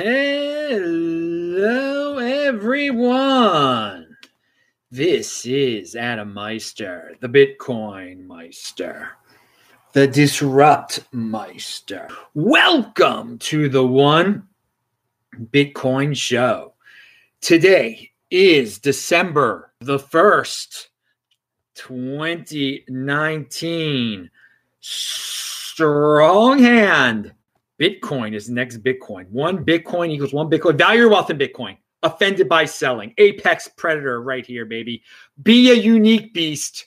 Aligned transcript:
Hello, 0.00 2.18
everyone. 2.18 4.16
This 4.92 5.44
is 5.44 5.96
Adam 5.96 6.32
Meister, 6.32 7.16
the 7.18 7.28
Bitcoin 7.28 8.24
Meister, 8.24 9.08
the 9.94 10.06
Disrupt 10.06 11.00
Meister. 11.10 12.06
Welcome 12.34 13.38
to 13.38 13.68
the 13.68 13.84
One 13.84 14.46
Bitcoin 15.36 16.16
Show. 16.16 16.74
Today 17.40 18.12
is 18.30 18.78
December 18.78 19.72
the 19.80 19.98
1st, 19.98 20.86
2019. 21.74 24.30
Strong 24.78 26.60
hand. 26.60 27.32
Bitcoin 27.80 28.34
is 28.34 28.48
next 28.48 28.82
Bitcoin. 28.82 29.28
One 29.30 29.64
Bitcoin 29.64 30.10
equals 30.10 30.32
one 30.32 30.50
Bitcoin. 30.50 30.76
Value 30.76 31.00
your 31.00 31.10
wealth 31.10 31.30
in 31.30 31.38
Bitcoin. 31.38 31.76
Offended 32.02 32.48
by 32.48 32.64
selling. 32.64 33.14
Apex 33.18 33.68
predator 33.76 34.22
right 34.22 34.44
here, 34.44 34.64
baby. 34.64 35.02
Be 35.42 35.70
a 35.70 35.74
unique 35.74 36.32
beast. 36.34 36.86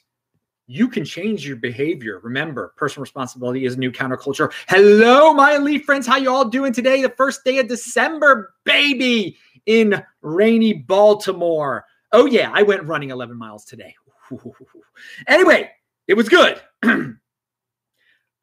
You 0.68 0.88
can 0.88 1.04
change 1.04 1.46
your 1.46 1.58
behavior. 1.58 2.20
Remember, 2.24 2.74
personal 2.78 3.02
responsibility 3.02 3.66
is 3.66 3.76
a 3.76 3.80
new 3.80 3.92
counterculture. 3.92 4.54
Hello, 4.70 5.34
my 5.34 5.56
elite 5.56 5.84
friends. 5.86 6.08
How 6.08 6.16
you 6.16 6.32
all 6.32 6.46
doing 6.46 6.72
today? 6.72 7.02
The 7.02 7.10
first 7.10 7.44
day 7.44 7.60
of 7.60 7.68
December, 7.68 8.54
baby, 8.64 9.38
in 9.66 10.02
rainy 10.22 10.72
Baltimore. 10.74 11.86
Oh, 12.14 12.26
yeah, 12.26 12.52
I 12.54 12.64
went 12.64 12.84
running 12.84 13.10
11 13.10 13.38
miles 13.38 13.66
today. 13.66 13.96
anyway, 15.28 15.70
it 16.08 16.14
was 16.14 16.30
good. 16.30 16.62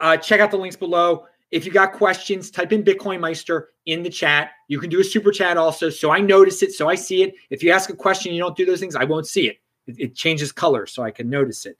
uh, 0.00 0.16
check 0.18 0.40
out 0.40 0.50
the 0.50 0.58
links 0.58 0.76
below. 0.76 1.26
If 1.50 1.64
you 1.64 1.72
got 1.72 1.92
questions, 1.92 2.50
type 2.50 2.72
in 2.72 2.82
Bitcoin 2.82 3.20
Meister 3.20 3.70
in 3.86 4.02
the 4.02 4.10
chat. 4.10 4.50
You 4.68 4.78
can 4.78 4.90
do 4.90 5.00
a 5.00 5.04
super 5.04 5.32
chat 5.32 5.56
also. 5.56 5.88
So 5.88 6.10
I 6.10 6.20
notice 6.20 6.62
it, 6.62 6.72
so 6.72 6.88
I 6.88 6.94
see 6.94 7.22
it. 7.22 7.34
If 7.50 7.62
you 7.62 7.70
ask 7.70 7.88
a 7.88 7.96
question, 7.96 8.34
you 8.34 8.40
don't 8.40 8.56
do 8.56 8.66
those 8.66 8.80
things, 8.80 8.94
I 8.94 9.04
won't 9.04 9.26
see 9.26 9.48
it. 9.48 9.58
It, 9.86 9.98
it 9.98 10.14
changes 10.14 10.52
color 10.52 10.86
so 10.86 11.02
I 11.02 11.10
can 11.10 11.30
notice 11.30 11.64
it. 11.64 11.78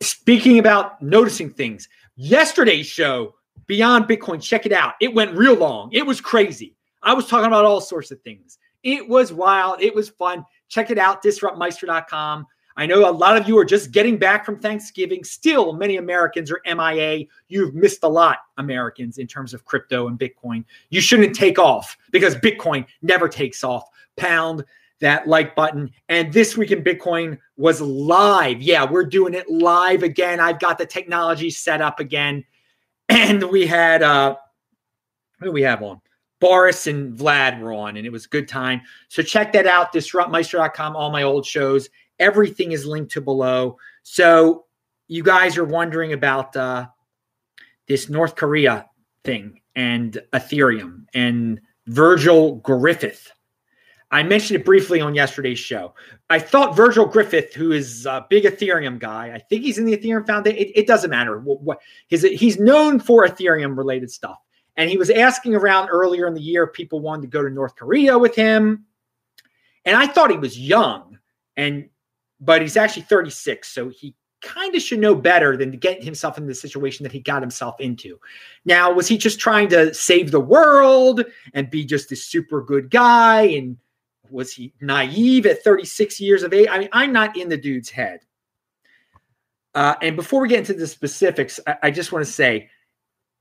Speaking 0.00 0.58
about 0.58 1.00
noticing 1.00 1.50
things, 1.50 1.88
yesterday's 2.16 2.86
show, 2.86 3.34
Beyond 3.66 4.04
Bitcoin, 4.04 4.40
check 4.40 4.64
it 4.66 4.72
out. 4.72 4.94
It 5.00 5.12
went 5.12 5.36
real 5.36 5.54
long. 5.54 5.90
It 5.92 6.06
was 6.06 6.20
crazy. 6.20 6.76
I 7.02 7.14
was 7.14 7.26
talking 7.26 7.46
about 7.46 7.64
all 7.64 7.80
sorts 7.80 8.10
of 8.10 8.20
things. 8.22 8.58
It 8.82 9.08
was 9.08 9.32
wild. 9.32 9.82
It 9.82 9.94
was 9.94 10.10
fun. 10.10 10.44
Check 10.68 10.90
it 10.90 10.98
out, 10.98 11.22
disruptmeister.com. 11.22 12.46
I 12.76 12.84
know 12.86 13.08
a 13.08 13.10
lot 13.10 13.36
of 13.36 13.48
you 13.48 13.58
are 13.58 13.64
just 13.64 13.90
getting 13.90 14.18
back 14.18 14.44
from 14.44 14.58
Thanksgiving. 14.58 15.24
Still, 15.24 15.72
many 15.72 15.96
Americans 15.96 16.50
are 16.50 16.60
MIA. 16.66 17.24
You've 17.48 17.74
missed 17.74 18.02
a 18.02 18.08
lot, 18.08 18.38
Americans, 18.58 19.18
in 19.18 19.26
terms 19.26 19.54
of 19.54 19.64
crypto 19.64 20.08
and 20.08 20.18
Bitcoin. 20.18 20.64
You 20.90 21.00
shouldn't 21.00 21.34
take 21.34 21.58
off 21.58 21.96
because 22.10 22.34
Bitcoin 22.36 22.86
never 23.00 23.28
takes 23.28 23.64
off. 23.64 23.88
Pound 24.16 24.64
that 25.00 25.26
like 25.26 25.54
button. 25.54 25.90
And 26.08 26.32
this 26.32 26.56
week 26.56 26.70
in 26.70 26.82
Bitcoin 26.82 27.38
was 27.56 27.80
live. 27.80 28.60
Yeah, 28.60 28.90
we're 28.90 29.04
doing 29.04 29.34
it 29.34 29.48
live 29.50 30.02
again. 30.02 30.40
I've 30.40 30.60
got 30.60 30.78
the 30.78 30.86
technology 30.86 31.50
set 31.50 31.80
up 31.80 32.00
again. 32.00 32.44
And 33.08 33.44
we 33.44 33.66
had 33.66 34.02
uh 34.02 34.34
who 35.38 35.46
do 35.46 35.52
we 35.52 35.62
have 35.62 35.80
on? 35.82 36.00
Boris 36.40 36.86
and 36.86 37.16
Vlad 37.16 37.60
were 37.60 37.72
on, 37.72 37.96
and 37.96 38.06
it 38.06 38.10
was 38.10 38.26
a 38.26 38.28
good 38.28 38.48
time. 38.48 38.82
So 39.08 39.22
check 39.22 39.52
that 39.52 39.66
out, 39.66 39.92
disruptmeister.com, 39.92 40.96
all 40.96 41.10
my 41.10 41.22
old 41.22 41.46
shows. 41.46 41.88
Everything 42.18 42.72
is 42.72 42.86
linked 42.86 43.12
to 43.12 43.20
below. 43.20 43.78
So 44.02 44.66
you 45.08 45.22
guys 45.22 45.56
are 45.56 45.64
wondering 45.64 46.12
about 46.12 46.56
uh, 46.56 46.86
this 47.88 48.08
North 48.08 48.36
Korea 48.36 48.86
thing 49.24 49.60
and 49.74 50.18
Ethereum 50.32 51.06
and 51.14 51.60
Virgil 51.86 52.56
Griffith. 52.56 53.30
I 54.10 54.22
mentioned 54.22 54.60
it 54.60 54.64
briefly 54.64 55.00
on 55.00 55.14
yesterday's 55.14 55.58
show. 55.58 55.94
I 56.30 56.38
thought 56.38 56.76
Virgil 56.76 57.06
Griffith, 57.06 57.52
who 57.54 57.72
is 57.72 58.06
a 58.06 58.24
big 58.30 58.44
Ethereum 58.44 58.98
guy, 58.98 59.32
I 59.34 59.38
think 59.38 59.62
he's 59.62 59.78
in 59.78 59.84
the 59.84 59.96
Ethereum 59.96 60.26
Foundation. 60.26 60.58
It, 60.58 60.72
it 60.74 60.86
doesn't 60.86 61.10
matter 61.10 61.38
what, 61.40 61.60
what 61.62 61.80
his, 62.08 62.22
he's 62.22 62.58
known 62.58 63.00
for 63.00 63.26
Ethereum 63.26 63.76
related 63.76 64.10
stuff. 64.10 64.38
And 64.76 64.88
he 64.88 64.96
was 64.96 65.10
asking 65.10 65.54
around 65.54 65.88
earlier 65.88 66.26
in 66.26 66.34
the 66.34 66.40
year, 66.40 66.64
if 66.64 66.72
people 66.72 67.00
wanted 67.00 67.22
to 67.22 67.28
go 67.28 67.42
to 67.42 67.50
North 67.50 67.74
Korea 67.76 68.16
with 68.18 68.36
him. 68.36 68.84
And 69.84 69.96
I 69.96 70.06
thought 70.06 70.30
he 70.30 70.38
was 70.38 70.58
young. 70.58 71.18
And 71.56 71.88
but 72.40 72.62
he's 72.62 72.76
actually 72.76 73.02
36, 73.02 73.68
so 73.68 73.88
he 73.88 74.14
kind 74.42 74.74
of 74.74 74.82
should 74.82 74.98
know 74.98 75.14
better 75.14 75.56
than 75.56 75.70
to 75.70 75.76
get 75.76 76.02
himself 76.02 76.38
in 76.38 76.46
the 76.46 76.54
situation 76.54 77.02
that 77.02 77.12
he 77.12 77.20
got 77.20 77.42
himself 77.42 77.80
into. 77.80 78.18
Now, 78.64 78.92
was 78.92 79.08
he 79.08 79.18
just 79.18 79.40
trying 79.40 79.68
to 79.70 79.92
save 79.94 80.30
the 80.30 80.40
world 80.40 81.24
and 81.54 81.70
be 81.70 81.84
just 81.84 82.12
a 82.12 82.16
super 82.16 82.62
good 82.62 82.90
guy? 82.90 83.42
And 83.42 83.76
was 84.30 84.52
he 84.52 84.72
naive 84.80 85.46
at 85.46 85.62
36 85.62 86.20
years 86.20 86.42
of 86.42 86.52
age? 86.52 86.68
I 86.70 86.78
mean, 86.78 86.88
I'm 86.92 87.12
not 87.12 87.36
in 87.36 87.48
the 87.48 87.56
dude's 87.56 87.90
head. 87.90 88.20
Uh, 89.74 89.94
and 90.00 90.16
before 90.16 90.40
we 90.40 90.48
get 90.48 90.60
into 90.60 90.74
the 90.74 90.86
specifics, 90.86 91.60
I, 91.66 91.76
I 91.84 91.90
just 91.90 92.12
want 92.12 92.24
to 92.24 92.30
say, 92.30 92.70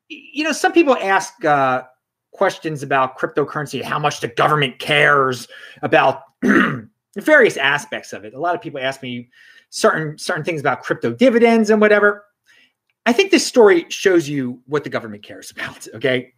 you 0.09 0.43
know, 0.43 0.51
some 0.51 0.73
people 0.73 0.97
ask 0.97 1.43
uh, 1.45 1.83
questions 2.31 2.83
about 2.83 3.17
cryptocurrency, 3.17 3.81
how 3.81 3.99
much 3.99 4.19
the 4.19 4.27
government 4.27 4.79
cares 4.79 5.47
about 5.81 6.23
various 7.15 7.57
aspects 7.57 8.13
of 8.13 8.25
it. 8.25 8.33
A 8.33 8.39
lot 8.39 8.55
of 8.55 8.61
people 8.61 8.79
ask 8.79 9.01
me 9.01 9.29
certain 9.69 10.17
certain 10.17 10.43
things 10.43 10.61
about 10.61 10.81
crypto 10.81 11.11
dividends 11.11 11.69
and 11.69 11.81
whatever. 11.81 12.25
I 13.05 13.13
think 13.13 13.31
this 13.31 13.45
story 13.45 13.85
shows 13.89 14.27
you 14.27 14.61
what 14.65 14.83
the 14.83 14.89
government 14.89 15.23
cares 15.23 15.51
about. 15.51 15.87
Okay. 15.95 16.33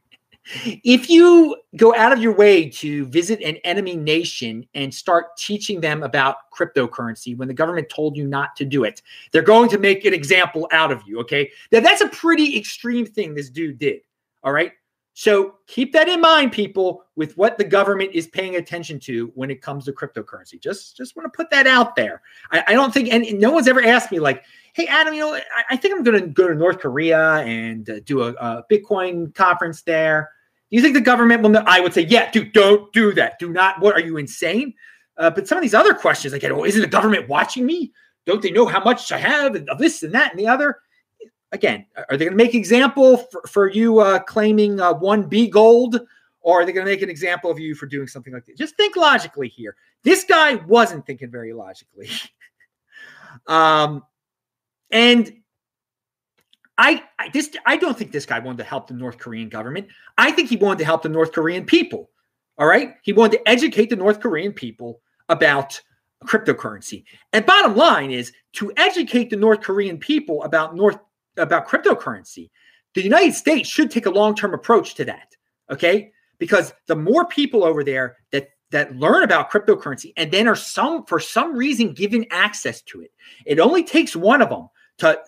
If 0.65 1.09
you 1.09 1.57
go 1.75 1.93
out 1.93 2.13
of 2.13 2.19
your 2.19 2.33
way 2.33 2.69
to 2.69 3.05
visit 3.07 3.41
an 3.41 3.57
enemy 3.65 3.97
nation 3.97 4.65
and 4.75 4.93
start 4.93 5.35
teaching 5.37 5.81
them 5.81 6.03
about 6.03 6.37
cryptocurrency 6.57 7.35
when 7.35 7.49
the 7.49 7.53
government 7.53 7.89
told 7.89 8.15
you 8.15 8.25
not 8.25 8.55
to 8.55 8.63
do 8.63 8.85
it, 8.85 9.01
they're 9.33 9.41
going 9.41 9.69
to 9.71 9.77
make 9.77 10.05
an 10.05 10.13
example 10.13 10.69
out 10.71 10.89
of 10.89 11.01
you. 11.05 11.19
Okay. 11.19 11.51
Now, 11.73 11.81
that's 11.81 11.99
a 11.99 12.07
pretty 12.07 12.57
extreme 12.57 13.05
thing 13.05 13.33
this 13.33 13.49
dude 13.49 13.77
did. 13.77 13.99
All 14.41 14.53
right. 14.53 14.71
So 15.19 15.55
keep 15.65 15.93
that 15.93 16.07
in 16.07 16.21
mind, 16.21 16.51
people, 16.51 17.03
with 17.15 17.35
what 17.37 17.57
the 17.57 17.63
government 17.63 18.11
is 18.13 18.27
paying 18.27 18.57
attention 18.57 18.99
to 18.99 19.31
when 19.33 19.49
it 19.49 19.63
comes 19.63 19.85
to 19.85 19.91
cryptocurrency. 19.91 20.61
Just, 20.61 20.95
just 20.95 21.15
want 21.15 21.25
to 21.25 21.35
put 21.35 21.49
that 21.49 21.65
out 21.65 21.95
there. 21.95 22.21
I, 22.51 22.63
I 22.67 22.73
don't 22.73 22.93
think, 22.93 23.11
and 23.11 23.25
no 23.39 23.49
one's 23.49 23.67
ever 23.67 23.83
asked 23.83 24.11
me 24.11 24.19
like, 24.19 24.43
"Hey, 24.73 24.85
Adam, 24.85 25.15
you 25.15 25.21
know, 25.21 25.33
I, 25.33 25.63
I 25.71 25.75
think 25.75 25.95
I'm 25.95 26.03
going 26.03 26.21
to 26.21 26.27
go 26.27 26.47
to 26.47 26.53
North 26.53 26.77
Korea 26.77 27.37
and 27.37 27.89
uh, 27.89 27.99
do 28.05 28.21
a, 28.21 28.33
a, 28.33 28.63
Bitcoin 28.71 29.33
conference 29.33 29.81
there. 29.81 30.29
Do 30.69 30.75
you 30.75 30.83
think 30.83 30.93
the 30.93 31.01
government 31.01 31.41
will?" 31.41 31.49
Know? 31.49 31.63
I 31.65 31.79
would 31.79 31.95
say, 31.95 32.03
"Yeah, 32.03 32.29
dude, 32.29 32.53
don't 32.53 32.93
do 32.93 33.11
that. 33.13 33.39
Do 33.39 33.49
not. 33.49 33.81
What 33.81 33.95
are 33.95 34.01
you 34.01 34.17
insane?" 34.17 34.75
Uh, 35.17 35.31
but 35.31 35.47
some 35.47 35.57
of 35.57 35.63
these 35.63 35.73
other 35.73 35.95
questions, 35.95 36.31
get, 36.35 36.51
"Oh, 36.51 36.63
isn't 36.63 36.79
the 36.79 36.85
government 36.85 37.27
watching 37.27 37.65
me? 37.65 37.91
Don't 38.27 38.43
they 38.43 38.51
know 38.51 38.67
how 38.67 38.83
much 38.83 39.11
I 39.11 39.17
have 39.17 39.55
of 39.55 39.79
this 39.79 40.03
and 40.03 40.13
that 40.13 40.29
and 40.29 40.39
the 40.39 40.45
other?" 40.45 40.77
Again, 41.51 41.85
are 41.95 42.17
they 42.17 42.25
going 42.25 42.37
to 42.37 42.43
make 42.43 42.55
example 42.55 43.17
for, 43.17 43.41
for 43.47 43.71
you 43.71 43.99
uh, 43.99 44.19
claiming 44.19 44.79
uh, 44.79 44.93
one 44.93 45.23
B 45.23 45.47
gold, 45.47 45.99
or 46.41 46.61
are 46.61 46.65
they 46.65 46.71
going 46.71 46.85
to 46.85 46.91
make 46.91 47.01
an 47.01 47.09
example 47.09 47.51
of 47.51 47.59
you 47.59 47.75
for 47.75 47.85
doing 47.85 48.07
something 48.07 48.33
like 48.33 48.45
this? 48.45 48.57
Just 48.57 48.75
think 48.75 48.95
logically 48.95 49.47
here. 49.47 49.75
This 50.03 50.23
guy 50.23 50.55
wasn't 50.55 51.05
thinking 51.05 51.29
very 51.29 51.53
logically, 51.53 52.09
um, 53.47 54.03
and 54.91 55.33
I, 56.77 57.03
I 57.17 57.29
this 57.29 57.49
I 57.65 57.77
don't 57.77 57.97
think 57.97 58.11
this 58.11 58.25
guy 58.25 58.39
wanted 58.39 58.59
to 58.59 58.63
help 58.63 58.87
the 58.87 58.93
North 58.93 59.17
Korean 59.17 59.49
government. 59.49 59.87
I 60.17 60.31
think 60.31 60.49
he 60.49 60.57
wanted 60.57 60.79
to 60.79 60.85
help 60.85 61.01
the 61.01 61.09
North 61.09 61.31
Korean 61.31 61.65
people. 61.65 62.09
All 62.57 62.67
right, 62.67 62.95
he 63.03 63.13
wanted 63.13 63.37
to 63.37 63.49
educate 63.49 63.89
the 63.89 63.95
North 63.95 64.19
Korean 64.19 64.53
people 64.53 65.01
about 65.29 65.79
cryptocurrency. 66.25 67.03
And 67.33 67.45
bottom 67.45 67.75
line 67.75 68.11
is 68.11 68.31
to 68.53 68.71
educate 68.77 69.29
the 69.29 69.35
North 69.35 69.61
Korean 69.61 69.97
people 69.97 70.43
about 70.43 70.75
North 70.75 70.97
about 71.37 71.67
cryptocurrency. 71.67 72.49
The 72.95 73.03
United 73.03 73.33
States 73.33 73.69
should 73.69 73.91
take 73.91 74.05
a 74.05 74.11
long-term 74.11 74.53
approach 74.53 74.95
to 74.95 75.05
that. 75.05 75.35
Okay, 75.69 76.11
because 76.39 76.73
the 76.87 76.95
more 76.95 77.25
people 77.25 77.63
over 77.63 77.83
there 77.83 78.17
that 78.31 78.49
that 78.71 78.95
learn 78.95 79.23
about 79.23 79.49
cryptocurrency 79.49 80.11
and 80.17 80.31
then 80.31 80.47
are 80.47 80.55
some 80.55 81.05
for 81.05 81.19
some 81.19 81.55
reason 81.55 81.93
given 81.93 82.25
access 82.31 82.81
to 82.83 83.01
it, 83.01 83.11
it 83.45 83.59
only 83.59 83.83
takes 83.83 84.15
one 84.15 84.41
of 84.41 84.49
them 84.49 84.67
to 84.99 85.19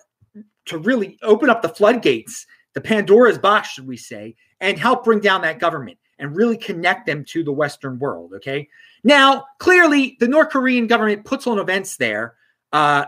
to 0.66 0.78
really 0.78 1.18
open 1.22 1.50
up 1.50 1.62
the 1.62 1.68
floodgates, 1.68 2.46
the 2.74 2.80
Pandora's 2.80 3.38
box, 3.38 3.70
should 3.70 3.86
we 3.86 3.96
say, 3.96 4.36
and 4.60 4.78
help 4.78 5.04
bring 5.04 5.20
down 5.20 5.42
that 5.42 5.58
government 5.58 5.98
and 6.18 6.36
really 6.36 6.56
connect 6.56 7.06
them 7.06 7.24
to 7.24 7.42
the 7.42 7.52
Western 7.52 7.98
world. 7.98 8.32
Okay. 8.34 8.68
Now, 9.02 9.46
clearly, 9.58 10.16
the 10.20 10.28
North 10.28 10.50
Korean 10.50 10.86
government 10.86 11.24
puts 11.24 11.46
on 11.46 11.58
events 11.58 11.96
there 11.96 12.34
uh, 12.72 13.06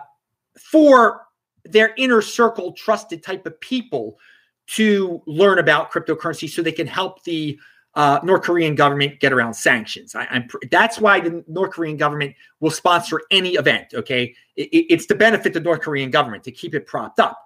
for 0.58 1.22
their 1.64 1.94
inner 1.96 2.22
circle 2.22 2.72
trusted 2.72 3.22
type 3.22 3.46
of 3.46 3.60
people 3.60 4.18
to 4.66 5.22
learn 5.26 5.58
about 5.58 5.90
cryptocurrency 5.90 6.48
so 6.48 6.62
they 6.62 6.72
can 6.72 6.86
help 6.86 7.22
the 7.24 7.58
uh, 7.94 8.18
North 8.22 8.42
Korean 8.42 8.74
government 8.74 9.20
get 9.20 9.32
around 9.32 9.54
sanctions. 9.54 10.14
I, 10.14 10.46
that's 10.70 10.98
why 10.98 11.20
the 11.20 11.44
North 11.46 11.72
Korean 11.72 11.96
government 11.96 12.34
will 12.60 12.70
sponsor 12.70 13.20
any 13.30 13.50
event. 13.50 13.92
Okay, 13.94 14.34
it, 14.56 14.68
it's 14.72 15.06
to 15.06 15.14
benefit 15.14 15.52
the 15.52 15.60
North 15.60 15.80
Korean 15.80 16.10
government 16.10 16.42
to 16.44 16.52
keep 16.52 16.74
it 16.74 16.86
propped 16.86 17.20
up. 17.20 17.38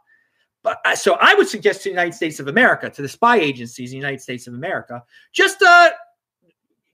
But 0.63 0.79
uh, 0.85 0.95
so 0.95 1.17
I 1.21 1.35
would 1.35 1.49
suggest 1.49 1.83
to 1.83 1.85
the 1.85 1.91
United 1.91 2.15
States 2.15 2.39
of 2.39 2.49
America, 2.49 2.89
to 2.91 3.03
the 3.03 3.09
spy 3.09 3.39
agencies 3.39 3.93
in 3.93 3.99
the 3.99 4.05
United 4.05 4.21
States 4.21 4.47
of 4.47 4.55
America, 4.55 5.03
just 5.33 5.63
uh, 5.63 5.91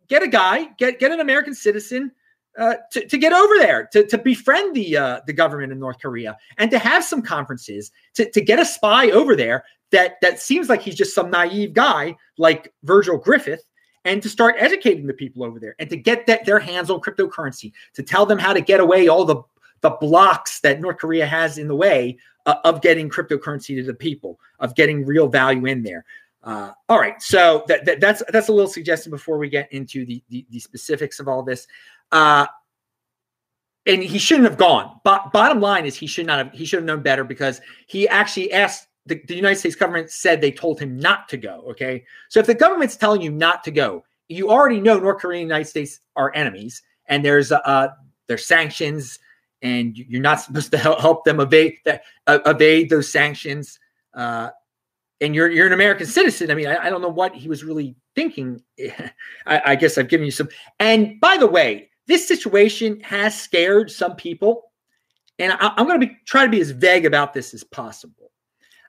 get 0.09 0.23
a 0.23 0.29
guy, 0.29 0.65
get 0.79 0.99
get 0.99 1.13
an 1.13 1.21
American 1.21 1.55
citizen 1.55 2.11
uh, 2.59 2.75
to, 2.91 3.07
to 3.07 3.19
get 3.19 3.33
over 3.33 3.55
there, 3.59 3.89
to, 3.93 4.07
to 4.07 4.19
befriend 4.19 4.75
the 4.75 4.97
uh, 4.97 5.21
the 5.27 5.33
government 5.33 5.73
in 5.73 5.79
North 5.79 5.99
Korea, 6.01 6.37
and 6.59 6.71
to 6.71 6.79
have 6.79 7.05
some 7.05 7.23
conferences, 7.23 7.93
to, 8.15 8.31
to 8.31 8.41
get 8.41 8.59
a 8.59 8.65
spy 8.65 9.11
over 9.11 9.35
there 9.37 9.65
that 9.91 10.21
that 10.21 10.41
seems 10.41 10.69
like 10.69 10.83
he's 10.83 10.95
just 10.95 11.15
some 11.15 11.31
naive 11.31 11.73
guy 11.73 12.17
like 12.39 12.73
Virgil 12.83 13.19
Griffith, 13.19 13.65
and 14.05 14.23
to 14.23 14.29
start 14.29 14.57
educating 14.59 15.07
the 15.07 15.15
people 15.15 15.45
over 15.45 15.59
there, 15.59 15.77
and 15.79 15.89
to 15.89 15.97
get 15.97 16.27
that 16.27 16.45
their 16.45 16.59
hands 16.59 16.91
on 16.91 17.01
cryptocurrency, 17.01 17.73
to 17.95 18.03
tell 18.03 18.27
them 18.27 18.39
how 18.39 18.53
to 18.53 18.61
get 18.61 18.81
away 18.81 19.09
all 19.09 19.25
the 19.25 19.43
the 19.81 19.91
blocks 19.91 20.61
that 20.61 20.81
North 20.81 20.99
Korea 20.99 21.27
has 21.27 21.59
in 21.59 21.69
the 21.69 21.75
way 21.75 22.17
uh, 22.47 22.57
of 22.65 22.83
getting 22.83 23.09
cryptocurrency 23.09 23.77
to 23.77 23.83
the 23.83 23.95
people, 23.95 24.39
of 24.61 24.75
getting 24.75 25.05
real 25.05 25.29
value 25.29 25.67
in 25.67 25.83
there. 25.83 26.05
Uh, 26.45 26.73
all 26.89 26.99
right, 26.99 27.23
so 27.23 27.65
that, 27.69 27.85
that, 27.85 28.01
that's 28.01 28.23
that's 28.31 28.49
a 28.49 28.53
little 28.53 28.71
suggestion 28.71 29.11
before 29.11 29.39
we 29.39 29.49
get 29.49 29.73
into 29.73 30.05
the, 30.05 30.23
the, 30.29 30.45
the 30.51 30.59
specifics 30.59 31.21
of 31.21 31.29
all 31.29 31.43
this. 31.43 31.69
Uh, 32.13 32.47
and 33.87 34.03
he 34.03 34.19
shouldn't 34.19 34.49
have 34.49 34.59
gone. 34.59 35.01
But 35.03 35.33
bottom 35.33 35.61
line 35.61 35.87
is 35.87 35.97
he 35.97 36.07
should 36.07 36.27
not 36.27 36.39
have. 36.39 36.53
He 36.53 36.65
should 36.65 36.79
have 36.79 36.87
known 36.87 37.03
better 37.03 37.25
because 37.25 37.61
he 37.87 38.09
actually 38.09 38.53
asked 38.53 38.87
the, 39.07 39.21
the 39.27 39.35
United 39.35 39.59
States 39.59 39.75
government 39.75 40.11
said 40.11 40.41
they 40.41 40.53
told 40.53 40.79
him 40.79 40.97
not 40.97 41.29
to 41.31 41.37
go. 41.37 41.65
Okay, 41.71 42.05
so 42.29 42.39
if 42.39 42.47
the 42.47 42.55
government's 42.55 42.97
telling 42.97 43.21
you 43.21 43.33
not 43.33 43.65
to 43.65 43.71
go, 43.71 44.05
you 44.29 44.51
already 44.51 44.81
know 44.81 44.99
North 44.99 45.21
Korea 45.21 45.41
and 45.41 45.51
the 45.51 45.55
United 45.55 45.69
States 45.69 46.01
are 46.15 46.33
enemies, 46.35 46.83
and 47.07 47.25
there's 47.25 47.51
uh 47.51 47.89
there's 48.29 48.47
sanctions, 48.47 49.19
and 49.63 49.97
you're 49.97 50.23
not 50.23 50.41
supposed 50.41 50.71
to 50.71 50.79
help, 50.79 51.01
help 51.01 51.25
them 51.25 51.41
evade 51.41 51.79
that 51.85 52.05
uh, 52.27 52.39
evade 52.47 52.89
those 52.89 53.09
sanctions. 53.09 53.81
Uh, 54.15 54.51
and 55.21 55.35
you're 55.35 55.51
you're 55.51 55.67
an 55.67 55.73
American 55.73 56.07
citizen. 56.07 56.51
I 56.51 56.55
mean, 56.55 56.69
I, 56.69 56.87
I 56.87 56.91
don't 56.91 57.01
know 57.01 57.09
what 57.09 57.35
he 57.35 57.49
was 57.49 57.65
really 57.65 57.97
thinking. 58.15 58.63
I, 59.47 59.63
I, 59.67 59.77
guess 59.77 59.97
I've 59.97 60.09
given 60.09 60.25
you 60.25 60.33
some. 60.33 60.49
And 60.81 61.19
by 61.21 61.37
the 61.37 61.47
way, 61.47 61.91
this 62.07 62.27
situation 62.27 63.01
has 63.01 63.41
scared 63.41 63.91
some 63.91 64.17
people, 64.17 64.73
and 65.39 65.53
I, 65.53 65.73
am 65.77 65.87
going 65.87 66.01
to 66.01 66.07
be 66.07 66.17
try 66.27 66.45
to 66.45 66.51
be 66.51 66.61
as 66.61 66.71
vague 66.71 67.07
about 67.07 67.33
this 67.33 67.55
as 67.55 67.65
possible. 67.65 68.31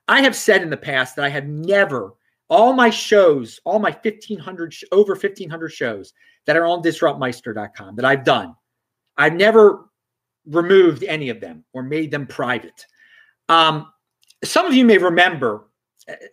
I 0.07 0.21
have 0.21 0.35
said 0.35 0.61
in 0.61 0.69
the 0.69 0.77
past 0.77 1.15
that 1.15 1.25
I 1.25 1.29
have 1.29 1.47
never 1.47 2.13
all 2.49 2.73
my 2.73 2.89
shows, 2.89 3.59
all 3.65 3.79
my 3.79 3.91
1500 3.91 4.75
over 4.91 5.13
1500 5.13 5.69
shows 5.69 6.13
that 6.45 6.57
are 6.57 6.65
on 6.65 6.83
disruptmeister.com 6.83 7.95
that 7.95 8.05
I've 8.05 8.25
done, 8.25 8.55
I've 9.17 9.33
never 9.33 9.89
removed 10.45 11.03
any 11.03 11.29
of 11.29 11.39
them 11.39 11.63
or 11.73 11.83
made 11.83 12.11
them 12.11 12.27
private. 12.27 12.85
Um, 13.49 13.91
some 14.43 14.65
of 14.65 14.73
you 14.73 14.85
may 14.85 14.97
remember 14.97 15.67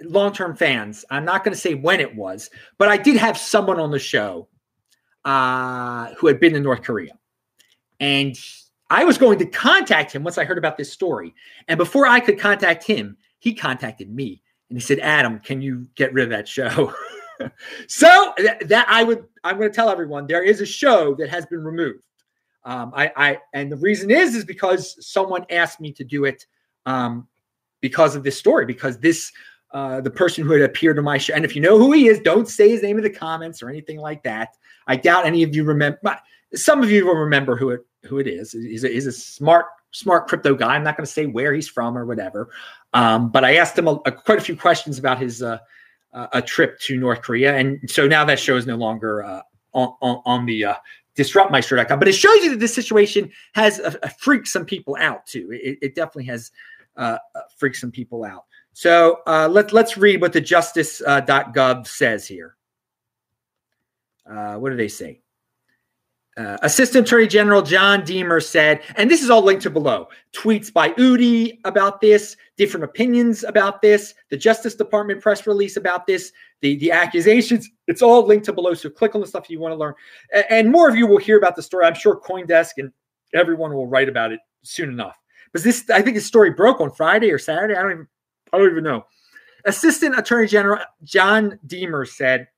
long 0.02 0.32
term 0.32 0.56
fans, 0.56 1.04
I'm 1.10 1.24
not 1.24 1.44
going 1.44 1.54
to 1.54 1.60
say 1.60 1.74
when 1.74 2.00
it 2.00 2.14
was, 2.14 2.50
but 2.78 2.88
I 2.88 2.96
did 2.96 3.16
have 3.16 3.38
someone 3.38 3.78
on 3.78 3.90
the 3.90 3.98
show 3.98 4.48
uh, 5.24 6.12
who 6.14 6.26
had 6.26 6.40
been 6.40 6.54
in 6.54 6.62
North 6.62 6.82
Korea. 6.82 7.18
And 7.98 8.36
I 8.88 9.04
was 9.04 9.18
going 9.18 9.38
to 9.38 9.46
contact 9.46 10.12
him 10.12 10.24
once 10.24 10.38
I 10.38 10.44
heard 10.44 10.58
about 10.58 10.76
this 10.76 10.92
story. 10.92 11.34
And 11.68 11.78
before 11.78 12.06
I 12.06 12.20
could 12.20 12.38
contact 12.38 12.84
him, 12.84 13.16
he 13.38 13.54
contacted 13.54 14.12
me 14.12 14.42
and 14.68 14.76
he 14.76 14.80
said, 14.80 14.98
Adam, 15.00 15.38
can 15.38 15.60
you 15.62 15.86
get 15.94 16.12
rid 16.12 16.24
of 16.24 16.30
that 16.30 16.48
show? 16.48 16.92
so 17.86 18.32
that, 18.38 18.68
that, 18.68 18.86
I 18.88 19.04
would, 19.04 19.24
I'm 19.44 19.58
going 19.58 19.70
to 19.70 19.74
tell 19.74 19.90
everyone 19.90 20.26
there 20.26 20.42
is 20.42 20.60
a 20.60 20.66
show 20.66 21.14
that 21.16 21.28
has 21.28 21.46
been 21.46 21.62
removed. 21.62 22.02
Um, 22.64 22.92
I, 22.94 23.12
I, 23.16 23.38
and 23.54 23.72
the 23.72 23.76
reason 23.76 24.10
is, 24.10 24.34
is 24.34 24.44
because 24.44 24.96
someone 25.06 25.46
asked 25.50 25.80
me 25.80 25.92
to 25.92 26.04
do 26.04 26.24
it 26.24 26.46
um, 26.86 27.26
because 27.80 28.16
of 28.16 28.22
this 28.22 28.38
story, 28.38 28.66
because 28.66 28.98
this 28.98 29.32
uh, 29.72 30.00
the 30.00 30.10
person 30.10 30.44
who 30.44 30.52
had 30.52 30.62
appeared 30.62 30.98
on 30.98 31.04
my 31.04 31.18
show. 31.18 31.34
And 31.34 31.44
if 31.44 31.54
you 31.54 31.62
know 31.62 31.78
who 31.78 31.92
he 31.92 32.08
is, 32.08 32.18
don't 32.20 32.48
say 32.48 32.68
his 32.68 32.82
name 32.82 32.96
in 32.96 33.04
the 33.04 33.10
comments 33.10 33.62
or 33.62 33.68
anything 33.68 33.98
like 33.98 34.22
that. 34.24 34.56
I 34.86 34.96
doubt 34.96 35.26
any 35.26 35.42
of 35.42 35.54
you 35.54 35.64
remember. 35.64 35.98
Some 36.54 36.82
of 36.82 36.90
you 36.90 37.06
will 37.06 37.14
remember 37.14 37.56
who 37.56 37.70
it 37.70 37.80
who 38.04 38.18
it 38.18 38.26
is. 38.26 38.52
He's 38.52 38.82
a, 38.84 38.88
he's 38.88 39.06
a 39.06 39.12
smart 39.12 39.66
smart 39.92 40.28
crypto 40.28 40.54
guy. 40.54 40.74
I'm 40.74 40.82
not 40.82 40.96
going 40.96 41.06
to 41.06 41.12
say 41.12 41.26
where 41.26 41.52
he's 41.52 41.68
from 41.68 41.96
or 41.96 42.06
whatever. 42.06 42.50
Um, 42.92 43.30
but 43.30 43.44
I 43.44 43.56
asked 43.56 43.78
him 43.78 43.88
a, 43.88 43.94
a, 44.06 44.12
quite 44.12 44.38
a 44.38 44.40
few 44.40 44.56
questions 44.56 44.98
about 44.98 45.20
his 45.20 45.42
uh, 45.42 45.58
uh, 46.12 46.26
a 46.32 46.42
trip 46.42 46.78
to 46.80 46.98
North 46.98 47.22
Korea, 47.22 47.56
and 47.56 47.88
so 47.88 48.08
now 48.08 48.24
that 48.24 48.40
show 48.40 48.56
is 48.56 48.66
no 48.66 48.76
longer 48.76 49.22
uh, 49.22 49.42
on, 49.72 49.94
on, 50.00 50.22
on 50.24 50.46
the 50.46 50.64
uh, 50.64 50.74
disruptmeister.com. 51.16 51.98
But 51.98 52.08
it 52.08 52.14
shows 52.14 52.42
you 52.42 52.50
that 52.50 52.60
this 52.60 52.74
situation 52.74 53.30
has 53.52 53.78
uh, 53.78 53.92
freaked 54.18 54.48
some 54.48 54.64
people 54.64 54.96
out 54.98 55.26
too. 55.26 55.50
It, 55.52 55.78
it 55.82 55.94
definitely 55.94 56.24
has 56.24 56.50
uh, 56.96 57.18
freaked 57.56 57.76
some 57.76 57.92
people 57.92 58.24
out. 58.24 58.44
So 58.80 59.18
uh, 59.26 59.46
let, 59.46 59.74
let's 59.74 59.98
read 59.98 60.22
what 60.22 60.32
the 60.32 60.40
justice.gov 60.40 61.60
uh, 61.60 61.84
says 61.84 62.26
here. 62.26 62.56
Uh, 64.24 64.54
what 64.54 64.70
do 64.70 64.76
they 64.76 64.88
say? 64.88 65.20
Uh, 66.34 66.56
Assistant 66.62 67.06
Attorney 67.06 67.26
General 67.26 67.60
John 67.60 68.00
Demers 68.00 68.44
said, 68.44 68.80
and 68.96 69.10
this 69.10 69.22
is 69.22 69.28
all 69.28 69.42
linked 69.42 69.64
to 69.64 69.70
below 69.70 70.08
tweets 70.34 70.72
by 70.72 70.92
Udi 70.92 71.58
about 71.66 72.00
this, 72.00 72.38
different 72.56 72.84
opinions 72.84 73.44
about 73.44 73.82
this, 73.82 74.14
the 74.30 74.36
Justice 74.38 74.76
Department 74.76 75.20
press 75.20 75.46
release 75.46 75.76
about 75.76 76.06
this, 76.06 76.32
the, 76.62 76.78
the 76.78 76.90
accusations. 76.90 77.68
It's 77.86 78.00
all 78.00 78.26
linked 78.26 78.46
to 78.46 78.54
below. 78.54 78.72
So 78.72 78.88
click 78.88 79.14
on 79.14 79.20
the 79.20 79.26
stuff 79.26 79.50
you 79.50 79.60
want 79.60 79.72
to 79.72 79.76
learn. 79.76 79.92
And, 80.32 80.44
and 80.48 80.72
more 80.72 80.88
of 80.88 80.96
you 80.96 81.06
will 81.06 81.18
hear 81.18 81.36
about 81.36 81.54
the 81.54 81.62
story. 81.62 81.84
I'm 81.84 81.92
sure 81.92 82.18
Coindesk 82.18 82.78
and 82.78 82.90
everyone 83.34 83.74
will 83.74 83.88
write 83.88 84.08
about 84.08 84.32
it 84.32 84.40
soon 84.62 84.88
enough. 84.88 85.18
But 85.52 85.64
this, 85.64 85.90
I 85.90 86.00
think 86.00 86.16
the 86.16 86.22
story 86.22 86.52
broke 86.52 86.80
on 86.80 86.90
Friday 86.90 87.30
or 87.30 87.38
Saturday. 87.38 87.74
I 87.74 87.82
don't 87.82 87.92
even 87.92 88.06
I 88.52 88.58
don't 88.58 88.70
even 88.70 88.84
know. 88.84 89.06
Assistant 89.64 90.18
Attorney 90.18 90.46
General 90.46 90.80
John 91.04 91.58
Demers 91.66 92.08
said, 92.08 92.48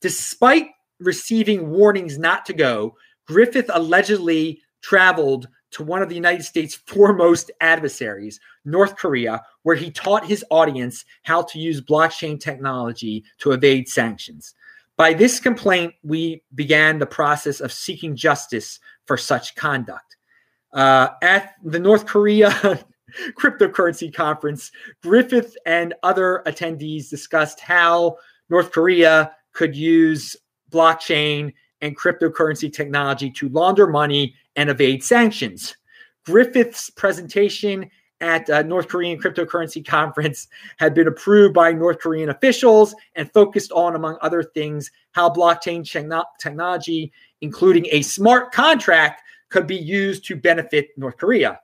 despite 0.00 0.68
receiving 1.00 1.70
warnings 1.70 2.18
not 2.18 2.46
to 2.46 2.52
go, 2.52 2.96
Griffith 3.26 3.70
allegedly 3.72 4.62
traveled 4.82 5.48
to 5.72 5.82
one 5.82 6.02
of 6.02 6.08
the 6.08 6.14
United 6.14 6.44
States' 6.44 6.74
foremost 6.74 7.50
adversaries, 7.60 8.38
North 8.64 8.96
Korea, 8.96 9.42
where 9.62 9.74
he 9.74 9.90
taught 9.90 10.24
his 10.24 10.44
audience 10.50 11.04
how 11.24 11.42
to 11.42 11.58
use 11.58 11.80
blockchain 11.80 12.38
technology 12.38 13.24
to 13.38 13.50
evade 13.50 13.88
sanctions. 13.88 14.54
By 14.96 15.14
this 15.14 15.40
complaint, 15.40 15.94
we 16.04 16.44
began 16.54 17.00
the 17.00 17.06
process 17.06 17.60
of 17.60 17.72
seeking 17.72 18.14
justice 18.14 18.78
for 19.06 19.16
such 19.16 19.56
conduct. 19.56 20.16
Uh, 20.72 21.08
at 21.22 21.54
the 21.64 21.80
North 21.80 22.06
Korea 22.06 22.84
cryptocurrency 23.32 24.12
conference, 24.12 24.70
Griffith 25.02 25.56
and 25.66 25.94
other 26.02 26.42
attendees 26.46 27.08
discussed 27.08 27.60
how 27.60 28.16
North 28.48 28.72
Korea 28.72 29.32
could 29.52 29.74
use 29.76 30.36
blockchain 30.70 31.52
and 31.80 31.96
cryptocurrency 31.96 32.72
technology 32.72 33.30
to 33.30 33.48
launder 33.50 33.86
money 33.86 34.34
and 34.56 34.70
evade 34.70 35.04
sanctions. 35.04 35.76
Griffith's 36.24 36.90
presentation 36.90 37.90
at 38.20 38.48
a 38.48 38.62
North 38.62 38.88
Korean 38.88 39.20
cryptocurrency 39.20 39.86
conference 39.86 40.48
had 40.78 40.94
been 40.94 41.08
approved 41.08 41.54
by 41.54 41.72
North 41.72 41.98
Korean 41.98 42.30
officials 42.30 42.94
and 43.14 43.30
focused 43.32 43.70
on, 43.72 43.94
among 43.94 44.16
other 44.22 44.42
things, 44.42 44.90
how 45.12 45.28
blockchain 45.28 45.84
technology, 46.40 47.12
including 47.40 47.86
a 47.90 48.02
smart 48.02 48.52
contract, 48.52 49.22
could 49.50 49.66
be 49.66 49.76
used 49.76 50.24
to 50.24 50.36
benefit 50.36 50.88
North 50.96 51.16
Korea. 51.16 51.60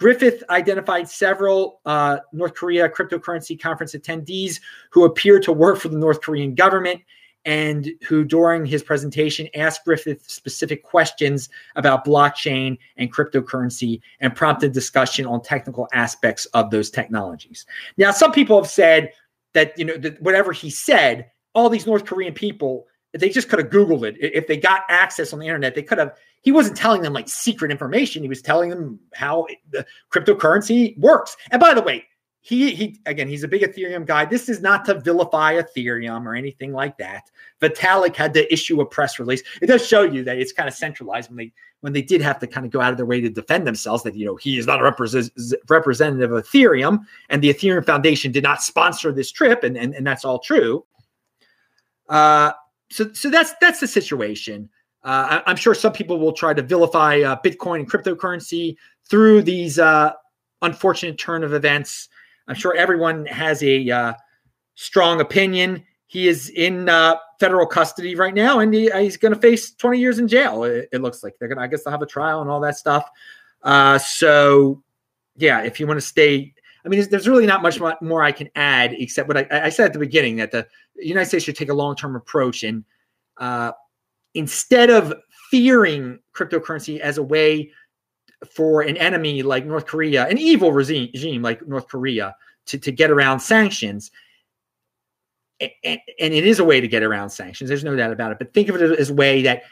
Griffith 0.00 0.42
identified 0.48 1.08
several 1.10 1.80
uh, 1.84 2.18
North 2.32 2.54
Korea 2.54 2.88
cryptocurrency 2.88 3.60
conference 3.60 3.94
attendees 3.94 4.58
who 4.90 5.04
appeared 5.04 5.42
to 5.42 5.52
work 5.52 5.78
for 5.78 5.88
the 5.88 5.98
North 5.98 6.22
Korean 6.22 6.54
government 6.54 7.02
and 7.44 7.90
who, 8.06 8.24
during 8.24 8.64
his 8.64 8.82
presentation, 8.82 9.48
asked 9.54 9.84
Griffith 9.84 10.28
specific 10.28 10.82
questions 10.82 11.50
about 11.76 12.06
blockchain 12.06 12.78
and 12.96 13.12
cryptocurrency 13.12 14.00
and 14.20 14.34
prompted 14.34 14.72
discussion 14.72 15.26
on 15.26 15.42
technical 15.42 15.86
aspects 15.92 16.46
of 16.46 16.70
those 16.70 16.90
technologies. 16.90 17.66
Now, 17.98 18.10
some 18.10 18.32
people 18.32 18.60
have 18.60 18.70
said 18.70 19.12
that 19.52 19.78
you 19.78 19.84
know 19.84 19.98
that 19.98 20.20
whatever 20.22 20.52
he 20.52 20.70
said, 20.70 21.30
all 21.54 21.68
these 21.68 21.86
North 21.86 22.06
Korean 22.06 22.32
people 22.32 22.86
they 23.12 23.28
just 23.28 23.48
could 23.48 23.58
have 23.58 23.70
Googled 23.70 24.04
it. 24.04 24.16
If 24.20 24.46
they 24.46 24.56
got 24.56 24.82
access 24.88 25.32
on 25.32 25.38
the 25.38 25.46
internet, 25.46 25.74
they 25.74 25.82
could 25.82 25.98
have 25.98 26.16
he 26.42 26.52
wasn't 26.52 26.76
telling 26.76 27.02
them 27.02 27.12
like 27.12 27.28
secret 27.28 27.70
information. 27.70 28.22
He 28.22 28.28
was 28.28 28.42
telling 28.42 28.70
them 28.70 28.98
how 29.14 29.46
the 29.70 29.84
cryptocurrency 30.12 30.98
works. 30.98 31.36
And 31.50 31.60
by 31.60 31.74
the 31.74 31.82
way, 31.82 32.06
he 32.40 32.72
he 32.74 32.98
again, 33.04 33.28
he's 33.28 33.42
a 33.42 33.48
big 33.48 33.62
Ethereum 33.62 34.06
guy. 34.06 34.24
This 34.24 34.48
is 34.48 34.62
not 34.62 34.84
to 34.86 34.98
vilify 34.98 35.60
Ethereum 35.60 36.24
or 36.24 36.34
anything 36.34 36.72
like 36.72 36.96
that. 36.98 37.30
Vitalik 37.60 38.16
had 38.16 38.32
to 38.34 38.50
issue 38.50 38.80
a 38.80 38.86
press 38.86 39.18
release. 39.18 39.42
It 39.60 39.66
does 39.66 39.86
show 39.86 40.02
you 40.02 40.24
that 40.24 40.38
it's 40.38 40.52
kind 40.52 40.68
of 40.68 40.74
centralized 40.74 41.28
when 41.28 41.36
they 41.36 41.52
when 41.80 41.92
they 41.92 42.02
did 42.02 42.22
have 42.22 42.38
to 42.38 42.46
kind 42.46 42.64
of 42.64 42.72
go 42.72 42.80
out 42.80 42.92
of 42.92 42.96
their 42.96 43.06
way 43.06 43.20
to 43.20 43.28
defend 43.28 43.66
themselves 43.66 44.02
that 44.04 44.14
you 44.14 44.24
know 44.24 44.36
he 44.36 44.58
is 44.58 44.66
not 44.66 44.80
a 44.80 44.82
represent, 44.82 45.30
representative 45.68 46.32
of 46.32 46.44
Ethereum 46.44 47.00
and 47.28 47.42
the 47.42 47.52
Ethereum 47.52 47.84
Foundation 47.84 48.32
did 48.32 48.42
not 48.42 48.62
sponsor 48.62 49.12
this 49.12 49.30
trip, 49.30 49.62
and 49.62 49.76
and, 49.76 49.94
and 49.94 50.06
that's 50.06 50.24
all 50.24 50.38
true. 50.38 50.84
Uh, 52.08 52.52
so 52.90 53.12
so 53.12 53.30
that's 53.30 53.54
that's 53.60 53.80
the 53.80 53.86
situation. 53.86 54.68
Uh, 55.02 55.40
I, 55.46 55.50
am 55.50 55.56
sure 55.56 55.74
some 55.74 55.92
people 55.92 56.18
will 56.18 56.32
try 56.32 56.52
to 56.52 56.62
vilify 56.62 57.20
uh, 57.20 57.36
Bitcoin 57.42 57.80
and 57.80 57.90
cryptocurrency 57.90 58.76
through 59.08 59.42
these 59.42 59.78
uh, 59.78 60.12
unfortunate 60.62 61.18
turn 61.18 61.42
of 61.42 61.54
events. 61.54 62.08
I'm 62.48 62.54
sure 62.54 62.74
everyone 62.74 63.24
has 63.26 63.62
a 63.62 63.88
uh, 63.90 64.12
strong 64.74 65.20
opinion. 65.20 65.84
He 66.06 66.28
is 66.28 66.50
in 66.50 66.88
uh, 66.88 67.16
federal 67.38 67.66
custody 67.66 68.14
right 68.14 68.34
now, 68.34 68.58
and 68.58 68.74
he, 68.74 68.90
he's 68.90 69.16
going 69.16 69.32
to 69.32 69.40
face 69.40 69.72
20 69.72 69.98
years 69.98 70.18
in 70.18 70.28
jail. 70.28 70.64
It, 70.64 70.88
it 70.92 71.00
looks 71.00 71.22
like 71.22 71.34
they're 71.38 71.48
going 71.48 71.58
to. 71.58 71.64
I 71.64 71.66
guess 71.68 71.84
they'll 71.84 71.92
have 71.92 72.02
a 72.02 72.06
trial 72.06 72.42
and 72.42 72.50
all 72.50 72.60
that 72.60 72.76
stuff. 72.76 73.08
Uh, 73.62 73.96
so, 73.98 74.82
yeah, 75.36 75.62
if 75.62 75.78
you 75.78 75.86
want 75.86 75.98
to 75.98 76.06
stay, 76.06 76.52
I 76.84 76.88
mean, 76.88 77.06
there's, 77.10 77.28
really 77.28 77.46
not 77.46 77.62
much 77.62 77.80
more 78.00 78.22
I 78.22 78.32
can 78.32 78.48
add 78.54 78.94
except 78.94 79.28
what 79.28 79.36
I, 79.36 79.46
I 79.50 79.68
said 79.68 79.86
at 79.86 79.92
the 79.92 79.98
beginning 79.98 80.36
that 80.36 80.50
the 80.50 80.66
United 80.96 81.26
States 81.26 81.44
should 81.44 81.56
take 81.56 81.68
a 81.68 81.74
long 81.74 81.94
term 81.94 82.16
approach 82.16 82.62
and 82.62 82.84
uh, 83.38 83.72
instead 84.34 84.90
of 84.90 85.12
fearing 85.50 86.18
cryptocurrency 86.34 86.98
as 87.00 87.18
a 87.18 87.22
way 87.22 87.70
for 88.48 88.82
an 88.82 88.96
enemy 88.96 89.42
like 89.42 89.66
North 89.66 89.86
Korea, 89.86 90.26
an 90.26 90.38
evil 90.38 90.72
regime, 90.72 91.10
regime 91.12 91.42
like 91.42 91.66
North 91.66 91.88
Korea, 91.88 92.34
to, 92.66 92.78
to 92.78 92.92
get 92.92 93.10
around 93.10 93.40
sanctions. 93.40 94.10
And, 95.60 96.00
and, 96.18 96.32
it 96.32 96.46
is 96.46 96.58
a 96.58 96.64
way 96.64 96.80
to 96.80 96.88
get 96.88 97.02
around 97.02 97.30
sanctions. 97.30 97.68
There's 97.68 97.84
no 97.84 97.94
doubt 97.94 98.12
about 98.12 98.32
it. 98.32 98.38
But 98.38 98.54
think 98.54 98.70
of 98.70 98.76
it 98.76 98.98
as 98.98 99.10
a 99.10 99.14
way 99.14 99.42
that 99.42 99.64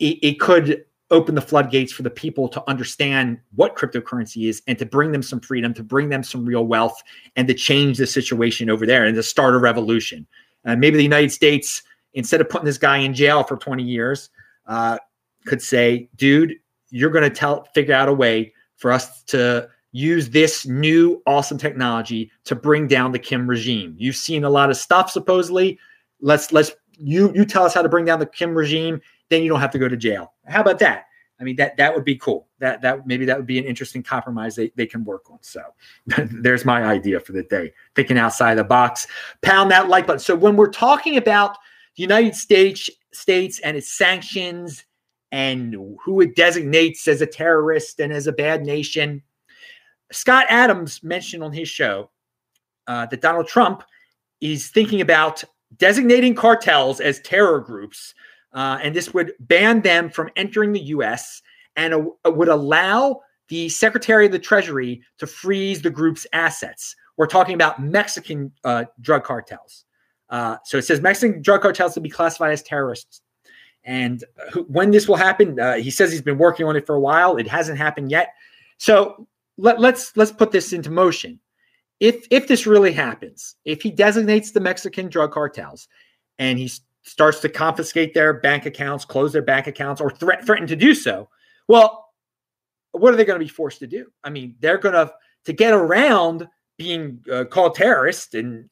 it, 0.00 0.18
it 0.22 0.40
could 0.40 0.84
open 1.10 1.34
the 1.34 1.40
floodgates 1.40 1.92
for 1.92 2.02
the 2.02 2.10
people 2.10 2.48
to 2.48 2.62
understand 2.68 3.38
what 3.54 3.76
cryptocurrency 3.76 4.48
is 4.48 4.62
and 4.66 4.78
to 4.78 4.84
bring 4.84 5.12
them 5.12 5.22
some 5.22 5.40
freedom, 5.40 5.72
to 5.74 5.82
bring 5.82 6.10
them 6.10 6.22
some 6.22 6.44
real 6.44 6.66
wealth, 6.66 7.02
and 7.36 7.48
to 7.48 7.54
change 7.54 7.98
the 7.98 8.06
situation 8.06 8.68
over 8.68 8.84
there 8.84 9.06
and 9.06 9.14
to 9.14 9.22
start 9.22 9.54
a 9.54 9.58
revolution. 9.58 10.26
Uh, 10.66 10.76
maybe 10.76 10.96
the 10.96 11.02
United 11.02 11.32
States, 11.32 11.82
instead 12.14 12.40
of 12.40 12.48
putting 12.48 12.66
this 12.66 12.78
guy 12.78 12.98
in 12.98 13.14
jail 13.14 13.42
for 13.42 13.56
20 13.56 13.82
years, 13.82 14.28
uh, 14.66 14.98
could 15.46 15.62
say, 15.62 16.08
dude, 16.16 16.54
you're 16.90 17.10
going 17.10 17.24
to 17.24 17.30
tell 17.30 17.64
figure 17.74 17.94
out 17.94 18.08
a 18.08 18.12
way 18.12 18.52
for 18.76 18.92
us 18.92 19.22
to 19.24 19.68
use 19.92 20.28
this 20.30 20.66
new 20.66 21.22
awesome 21.26 21.58
technology 21.58 22.30
to 22.44 22.54
bring 22.54 22.86
down 22.86 23.12
the 23.12 23.18
Kim 23.18 23.48
regime. 23.48 23.94
You've 23.98 24.16
seen 24.16 24.44
a 24.44 24.50
lot 24.50 24.70
of 24.70 24.76
stuff 24.76 25.10
supposedly. 25.10 25.78
Let's 26.20 26.52
let's 26.52 26.72
you 26.98 27.32
you 27.34 27.44
tell 27.44 27.64
us 27.64 27.74
how 27.74 27.82
to 27.82 27.88
bring 27.88 28.04
down 28.04 28.18
the 28.18 28.26
Kim 28.26 28.54
regime, 28.54 29.00
then 29.30 29.42
you 29.42 29.48
don't 29.48 29.60
have 29.60 29.70
to 29.72 29.78
go 29.78 29.88
to 29.88 29.96
jail. 29.96 30.32
How 30.46 30.60
about 30.60 30.78
that? 30.80 31.04
I 31.40 31.44
mean 31.44 31.56
that 31.56 31.76
that 31.76 31.94
would 31.94 32.04
be 32.04 32.16
cool. 32.16 32.48
That 32.58 32.82
that 32.82 33.06
maybe 33.06 33.24
that 33.26 33.36
would 33.36 33.46
be 33.46 33.58
an 33.58 33.64
interesting 33.64 34.02
compromise 34.02 34.56
they, 34.56 34.72
they 34.76 34.86
can 34.86 35.04
work 35.04 35.30
on. 35.30 35.38
So 35.40 35.62
there's 36.06 36.64
my 36.64 36.82
idea 36.84 37.20
for 37.20 37.32
the 37.32 37.44
day. 37.44 37.72
Thinking 37.94 38.18
outside 38.18 38.56
the 38.56 38.64
box. 38.64 39.06
Pound 39.42 39.70
that 39.70 39.88
like 39.88 40.06
button. 40.06 40.20
So 40.20 40.34
when 40.34 40.56
we're 40.56 40.70
talking 40.70 41.16
about 41.16 41.56
the 41.96 42.02
United 42.02 42.34
States 42.34 42.90
states 43.12 43.60
and 43.60 43.76
its 43.76 43.96
sanctions 43.96 44.84
and 45.32 45.74
who 46.04 46.20
it 46.20 46.36
designates 46.36 47.06
as 47.06 47.20
a 47.20 47.26
terrorist 47.26 48.00
and 48.00 48.12
as 48.12 48.26
a 48.26 48.32
bad 48.32 48.64
nation. 48.64 49.22
Scott 50.10 50.46
Adams 50.48 51.02
mentioned 51.02 51.42
on 51.42 51.52
his 51.52 51.68
show 51.68 52.10
uh, 52.86 53.06
that 53.06 53.20
Donald 53.20 53.46
Trump 53.46 53.82
is 54.40 54.68
thinking 54.68 55.00
about 55.00 55.44
designating 55.76 56.34
cartels 56.34 57.00
as 57.00 57.20
terror 57.20 57.60
groups, 57.60 58.14
uh, 58.52 58.78
and 58.82 58.94
this 58.94 59.12
would 59.12 59.32
ban 59.40 59.82
them 59.82 60.10
from 60.10 60.30
entering 60.36 60.72
the 60.72 60.80
U.S. 60.80 61.42
and 61.76 61.94
uh, 61.94 62.30
would 62.30 62.48
allow 62.48 63.20
the 63.48 63.68
Secretary 63.68 64.26
of 64.26 64.32
the 64.32 64.38
Treasury 64.38 65.02
to 65.18 65.26
freeze 65.26 65.82
the 65.82 65.90
group's 65.90 66.26
assets. 66.32 66.94
We're 67.16 67.26
talking 67.26 67.54
about 67.54 67.82
Mexican 67.82 68.52
uh, 68.64 68.84
drug 69.00 69.24
cartels. 69.24 69.84
Uh, 70.30 70.56
so 70.64 70.78
it 70.78 70.82
says 70.82 71.00
Mexican 71.00 71.42
drug 71.42 71.62
cartels 71.62 71.94
to 71.94 72.00
be 72.00 72.10
classified 72.10 72.52
as 72.52 72.62
terrorists. 72.62 73.22
And 73.84 74.22
when 74.66 74.90
this 74.90 75.08
will 75.08 75.16
happen, 75.16 75.58
uh, 75.58 75.76
he 75.76 75.90
says 75.90 76.12
he's 76.12 76.22
been 76.22 76.38
working 76.38 76.66
on 76.66 76.76
it 76.76 76.86
for 76.86 76.94
a 76.94 77.00
while. 77.00 77.36
It 77.36 77.48
hasn't 77.48 77.78
happened 77.78 78.10
yet. 78.10 78.34
So 78.76 79.26
let, 79.56 79.80
let's 79.80 80.16
let's 80.16 80.32
put 80.32 80.52
this 80.52 80.72
into 80.72 80.90
motion. 80.90 81.40
If 82.00 82.26
if 82.30 82.48
this 82.48 82.66
really 82.66 82.92
happens, 82.92 83.56
if 83.64 83.82
he 83.82 83.90
designates 83.90 84.52
the 84.52 84.60
Mexican 84.60 85.08
drug 85.08 85.32
cartels 85.32 85.88
and 86.38 86.58
he 86.58 86.70
starts 87.08 87.40
to 87.40 87.48
confiscate 87.48 88.14
their 88.14 88.34
bank 88.34 88.66
accounts, 88.66 89.04
close 89.04 89.32
their 89.32 89.42
bank 89.42 89.66
accounts, 89.66 90.00
or 90.00 90.10
threat, 90.10 90.44
threaten 90.44 90.66
to 90.66 90.76
do 90.76 90.94
so, 90.94 91.28
well, 91.66 92.06
what 92.92 93.12
are 93.12 93.16
they 93.16 93.24
going 93.24 93.38
to 93.38 93.44
be 93.44 93.50
forced 93.50 93.78
to 93.80 93.86
do? 93.86 94.06
I 94.24 94.30
mean, 94.30 94.56
they're 94.60 94.78
going 94.78 94.94
to 94.94 95.12
to 95.44 95.52
get 95.52 95.72
around 95.72 96.46
being 96.76 97.24
uh, 97.32 97.44
called 97.44 97.74
terrorists, 97.74 98.34
and 98.34 98.68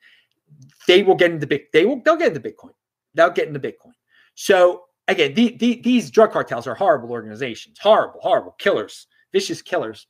they 0.86 1.02
will 1.02 1.14
get 1.14 1.30
into 1.30 1.46
big. 1.46 1.72
They 1.72 1.86
will 1.86 2.02
they'll 2.04 2.16
get 2.16 2.34
into 2.34 2.40
Bitcoin. 2.40 2.72
They'll 3.14 3.30
get 3.30 3.48
into 3.48 3.60
Bitcoin. 3.60 3.92
So 4.34 4.84
again, 5.08 5.34
the, 5.34 5.56
the, 5.56 5.80
these 5.82 6.10
drug 6.10 6.32
cartels 6.32 6.66
are 6.66 6.74
horrible 6.74 7.10
organizations, 7.10 7.78
horrible, 7.78 8.20
horrible 8.20 8.52
killers, 8.58 9.06
vicious 9.32 9.62
killers. 9.62 10.06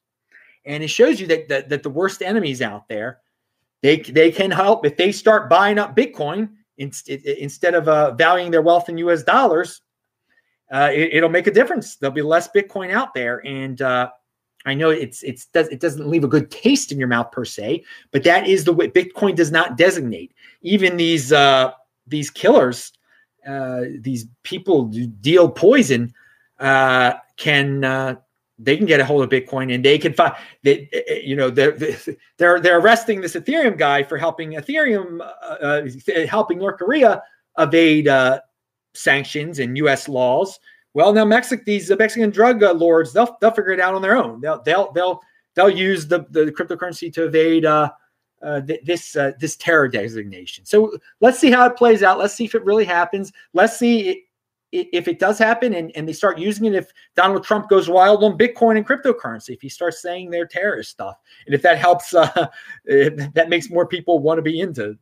And 0.65 0.83
it 0.83 0.89
shows 0.89 1.21
you 1.21 1.27
that, 1.29 1.49
that, 1.49 1.69
that 1.69 1.83
the 1.83 1.91
worst 1.91 2.23
enemies 2.23 2.61
out 2.61 2.89
there, 2.89 3.21
they, 3.83 3.99
they 3.99 4.33
can 4.33 4.51
help 4.51 4.85
if 4.85 4.97
they 4.97 5.13
start 5.13 5.49
buying 5.49 5.79
up 5.79 5.95
Bitcoin 5.95 6.51
in, 6.79 6.93
instead 7.07 7.75
of 7.75 7.89
uh, 7.89 8.13
valuing 8.13 8.51
their 8.51 8.63
wealth 8.63 8.89
in 8.89 8.99
US 8.99 9.23
dollars. 9.23 9.83
Uh, 10.71 10.91
it, 10.93 11.23
will 11.23 11.29
make 11.29 11.47
a 11.47 11.53
difference. 11.53 11.95
There'll 11.95 12.13
be 12.13 12.23
less 12.23 12.49
Bitcoin 12.49 12.91
out 12.93 13.15
there, 13.15 13.41
and 13.47 13.81
uh, 13.81 14.11
I 14.65 14.75
know 14.75 14.91
it's 14.91 15.23
it's 15.23 15.47
does 15.47 15.69
it 15.69 15.79
doesn't 15.79 16.09
leave 16.09 16.25
a 16.25 16.29
good 16.29 16.51
taste 16.51 16.91
in 16.91 16.99
your 16.99 17.07
mouth 17.07 17.31
per 17.31 17.45
se, 17.45 17.85
but 18.11 18.25
that 18.25 18.49
is 18.49 18.65
the 18.65 18.73
way 18.73 18.89
Bitcoin 18.89 19.37
does 19.37 19.53
not 19.53 19.77
designate. 19.77 20.35
Even 20.63 20.97
these 20.97 21.33
uh, 21.33 21.71
these 22.09 22.31
killers 22.31 22.93
uh, 23.47 23.83
these 24.01 24.27
people 24.43 24.91
who 24.93 25.07
deal 25.07 25.49
poison 25.49 26.13
uh, 26.59 27.13
can 27.37 27.85
uh, 27.85 28.17
they 28.59 28.77
can 28.77 28.87
get 28.87 29.01
a 29.01 29.05
hold 29.05 29.23
of 29.23 29.29
Bitcoin 29.29 29.75
and 29.75 29.85
they 29.85 29.99
can 29.99 30.13
find 30.13 30.35
that 30.65 31.23
you 31.25 31.37
know 31.37 31.51
they're 31.51 31.73
they're 32.39 32.61
they're 32.61 32.79
arresting 32.79 33.21
this 33.21 33.35
Ethereum 33.35 33.77
guy 33.77 34.03
for 34.03 34.17
helping 34.17 34.53
Ethereum 34.53 35.21
uh, 35.21 35.25
uh, 35.25 36.27
helping 36.27 36.59
North 36.59 36.79
Korea 36.79 37.23
evade 37.59 38.09
uh, 38.09 38.41
sanctions 38.95 39.59
and 39.59 39.77
U.S. 39.79 40.09
laws. 40.09 40.59
Well, 40.95 41.13
now 41.13 41.27
Mexico, 41.27 41.63
these 41.67 41.91
Mexican 41.99 42.31
drug 42.31 42.63
lords, 42.63 43.13
they'll 43.13 43.37
they'll 43.41 43.51
figure 43.51 43.73
it 43.73 43.81
out 43.81 43.95
on 43.95 44.03
their 44.03 44.17
own. 44.17 44.41
They'll 44.41 44.63
they'll 44.63 44.93
they'll 44.93 45.21
they'll 45.55 45.71
use 45.71 46.07
the 46.07 46.27
the 46.31 46.47
cryptocurrency 46.47 47.13
to 47.13 47.27
evade 47.27 47.67
uh, 47.67 47.91
th- 48.43 48.85
this 48.85 49.17
uh, 49.17 49.33
this 49.39 49.57
terror 49.57 49.89
designation. 49.89 50.65
So 50.65 50.97
let's 51.21 51.39
see 51.39 51.51
how 51.51 51.67
it 51.67 51.77
plays 51.77 52.03
out. 52.03 52.19
Let's 52.19 52.35
see 52.35 52.47
if 52.47 52.55
it 52.55 52.65
really 52.65 52.85
happens. 52.85 53.33
Let's 53.53 53.77
see 53.77 54.26
if 54.73 55.09
it 55.09 55.19
does 55.19 55.39
happen 55.39 55.75
and, 55.75 55.93
and 55.95 56.09
they 56.09 56.13
start 56.13 56.39
using 56.39 56.67
it. 56.67 56.75
If 56.75 56.93
Donald 57.15 57.45
Trump 57.45 57.69
goes 57.69 57.89
wild 57.89 58.25
on 58.25 58.37
Bitcoin 58.37 58.77
and 58.77 58.87
cryptocurrency, 58.87 59.51
if 59.51 59.63
he 59.63 59.69
starts 59.69 60.03
saying 60.03 60.31
they're 60.31 60.47
terrorist 60.47 60.91
stuff, 60.91 61.17
and 61.47 61.55
if 61.55 61.63
that 61.63 61.79
helps, 61.79 62.15
uh, 62.15 62.49
if 62.85 63.33
that 63.35 63.49
makes 63.49 63.71
more 63.71 63.87
people 63.87 64.19
want 64.19 64.39
to 64.39 64.43
be 64.43 64.61
into 64.61 64.99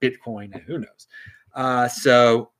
Bitcoin. 0.00 0.60
Who 0.64 0.78
knows? 0.78 1.08
Uh, 1.54 1.88
so 1.88 2.50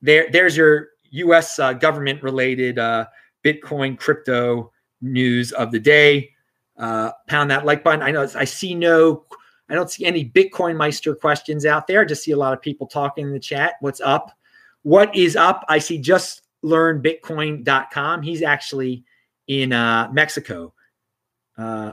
there, 0.00 0.28
there's 0.32 0.56
your 0.56 0.88
U.S. 1.10 1.58
Uh, 1.58 1.72
government 1.72 2.22
related 2.22 2.78
uh, 2.78 3.06
Bitcoin 3.44 3.98
crypto 3.98 4.72
news 5.00 5.52
of 5.52 5.70
the 5.70 5.80
day 5.80 6.30
uh, 6.78 7.12
pound 7.28 7.50
that 7.50 7.64
like 7.64 7.84
button. 7.84 8.02
I 8.02 8.10
know 8.10 8.28
I 8.34 8.44
see 8.44 8.74
no, 8.74 9.24
I 9.68 9.74
don't 9.74 9.90
see 9.90 10.04
any 10.04 10.24
Bitcoin 10.24 10.76
Meister 10.76 11.14
questions 11.14 11.66
out 11.66 11.86
there. 11.86 12.00
I 12.00 12.04
just 12.04 12.24
see 12.24 12.32
a 12.32 12.36
lot 12.36 12.52
of 12.52 12.60
people 12.60 12.86
talking 12.86 13.26
in 13.26 13.32
the 13.32 13.40
chat. 13.40 13.74
What's 13.80 14.00
up? 14.00 14.32
What 14.82 15.14
is 15.14 15.36
up? 15.36 15.64
I 15.68 15.78
see 15.78 15.98
just 15.98 16.42
learn 16.62 17.02
bitcoin.com. 17.02 18.22
He's 18.22 18.42
actually 18.42 19.04
in 19.46 19.72
uh, 19.72 20.08
Mexico. 20.12 20.74
Uh, 21.56 21.92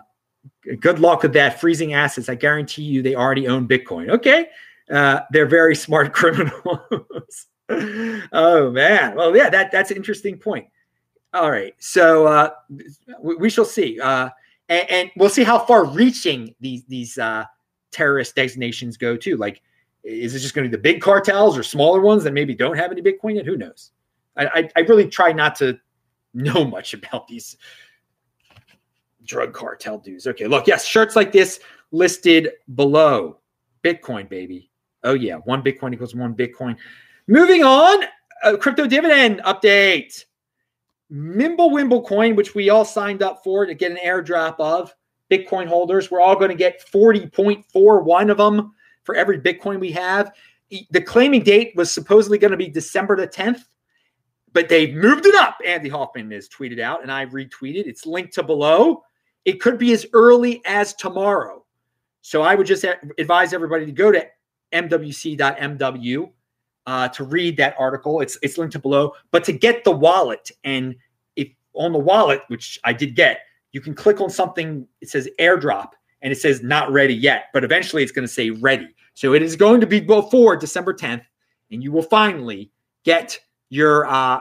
good 0.80 1.00
luck 1.00 1.24
with 1.24 1.34
that 1.34 1.60
freezing 1.60 1.94
assets. 1.94 2.30
I 2.30 2.36
guarantee 2.36 2.84
you 2.84 3.02
they 3.02 3.16
already 3.16 3.48
own 3.48 3.68
Bitcoin. 3.68 4.10
Okay. 4.10 4.48
Uh, 4.90 5.22
they're 5.32 5.46
very 5.46 5.76
smart 5.76 6.14
criminals. 6.14 7.48
oh 7.70 8.72
man. 8.72 9.16
Well, 9.16 9.36
yeah, 9.36 9.50
that 9.50 9.72
that's 9.72 9.92
an 9.92 9.98
interesting 9.98 10.38
point. 10.38 10.68
All 11.34 11.52
right. 11.52 11.76
So 11.78 12.26
uh, 12.26 12.50
we, 13.22 13.36
we 13.36 13.50
shall 13.50 13.66
see. 13.66 14.00
Uh, 14.00 14.30
and, 14.68 14.90
and 14.90 15.12
we'll 15.16 15.30
see 15.30 15.44
how 15.44 15.60
far 15.60 15.86
reaching 15.86 16.56
these 16.60 16.86
these 16.86 17.18
uh, 17.18 17.46
terrorist 17.92 18.36
designations 18.36 18.98
go 18.98 19.16
too. 19.16 19.38
Like, 19.38 19.62
is 20.04 20.36
it 20.36 20.40
just 20.40 20.56
going 20.56 20.64
to 20.64 20.70
be 20.70 20.76
the 20.76 20.82
big 20.82 21.02
cartels 21.02 21.58
or 21.58 21.64
smaller 21.64 22.02
ones 22.02 22.24
that 22.24 22.34
maybe 22.34 22.56
don't 22.56 22.78
have 22.78 22.92
any 22.92 23.02
Bitcoin 23.02 23.36
yet? 23.36 23.46
Who 23.46 23.58
knows? 23.58 23.92
I, 24.36 24.46
I, 24.48 24.70
I 24.78 24.80
really 24.82 25.08
try 25.08 25.32
not 25.32 25.56
to 25.58 25.80
know 26.34 26.66
much 26.66 26.94
about 26.94 27.28
these 27.28 27.58
drug 29.26 29.54
cartel 29.54 29.98
dudes. 29.98 30.28
Okay, 30.28 30.48
look, 30.48 30.68
yes, 30.68 30.86
shirts 30.86 31.16
like 31.16 31.32
this 31.32 31.60
listed 31.92 32.50
below. 32.76 33.38
Bitcoin, 33.84 34.28
baby. 34.28 34.70
Oh 35.04 35.14
yeah, 35.14 35.36
one 35.36 35.64
Bitcoin 35.64 35.94
equals 35.94 36.16
one 36.16 36.36
Bitcoin. 36.36 36.76
Moving 37.28 37.64
on, 37.64 38.04
a 38.44 38.58
crypto 38.58 38.88
dividend 38.88 39.42
update. 39.46 40.26
Mimblewimble 41.12 42.06
coin, 42.06 42.36
which 42.36 42.54
we 42.54 42.70
all 42.70 42.86
signed 42.86 43.24
up 43.24 43.44
for 43.44 43.66
to 43.66 43.74
get 43.74 43.92
an 43.92 43.98
airdrop 44.06 44.56
of 44.60 44.94
Bitcoin 45.32 45.68
holders. 45.68 46.12
We're 46.12 46.22
all 46.22 46.36
going 46.36 46.50
to 46.50 46.56
get 46.56 46.86
40.41 46.86 48.32
of 48.32 48.38
them 48.38 48.74
for 49.10 49.16
every 49.16 49.40
Bitcoin 49.40 49.80
we 49.80 49.92
have. 49.92 50.32
The 50.92 51.02
claiming 51.02 51.42
date 51.42 51.74
was 51.76 51.92
supposedly 51.92 52.38
going 52.38 52.52
to 52.52 52.58
be 52.58 52.68
December 52.68 53.16
the 53.18 53.28
10th, 53.28 53.62
but 54.54 54.70
they 54.70 54.94
moved 54.94 55.26
it 55.26 55.34
up. 55.34 55.58
Andy 55.66 55.90
Hoffman 55.90 56.30
has 56.30 56.48
tweeted 56.48 56.80
out, 56.80 57.02
and 57.02 57.12
I 57.12 57.26
retweeted. 57.26 57.88
It's 57.88 58.06
linked 58.06 58.34
to 58.36 58.44
below. 58.44 59.02
It 59.46 59.60
could 59.62 59.80
be 59.80 59.94
as 59.94 60.06
early 60.14 60.62
as 60.64 60.94
tomorrow. 60.94 61.66
So 62.22 62.44
I 62.44 62.54
would 62.54 62.68
just 62.68 62.86
advise 63.18 63.52
everybody 63.52 63.88
to 63.88 63.92
go 63.92 64.12
to 64.12 64.28
mwc.mw 64.74 66.32
uh, 66.86 67.08
to 67.08 67.24
read 67.24 67.58
that 67.58 67.76
article. 67.80 68.22
It's 68.22 68.38
it's 68.44 68.60
linked 68.60 68.74
to 68.74 68.80
below. 68.80 69.14
But 69.32 69.44
to 69.46 69.54
get 69.54 69.84
the 69.84 69.92
wallet, 69.92 70.52
and 70.64 70.96
if 71.36 71.48
on 71.74 71.94
the 71.94 72.00
wallet, 72.00 72.42
which 72.50 72.80
I 72.84 72.94
did 72.94 73.16
get, 73.16 73.40
you 73.72 73.82
can 73.82 73.96
click 73.96 74.22
on 74.22 74.30
something. 74.30 74.88
It 75.02 75.10
says 75.10 75.28
airdrop, 75.40 75.94
and 76.22 76.32
it 76.32 76.38
says 76.38 76.62
not 76.62 76.92
ready 76.92 77.14
yet. 77.14 77.46
But 77.54 77.64
eventually, 77.64 78.04
it's 78.04 78.12
going 78.12 78.28
to 78.28 78.34
say 78.34 78.50
ready. 78.50 78.88
So 79.14 79.34
it 79.34 79.42
is 79.42 79.56
going 79.56 79.82
to 79.82 79.88
be 79.88 80.00
before 80.00 80.56
December 80.56 80.94
10th, 80.94 81.24
and 81.72 81.84
you 81.84 81.92
will 81.92 82.04
finally 82.04 82.72
get 83.04 83.40
your 83.70 84.06
uh, 84.08 84.40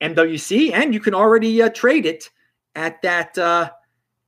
MWC, 0.00 0.72
and 0.72 0.94
you 0.94 1.00
can 1.00 1.14
already 1.14 1.62
uh, 1.62 1.70
trade 1.70 2.06
it 2.06 2.30
at 2.74 3.00
that 3.02 3.36
uh, 3.38 3.70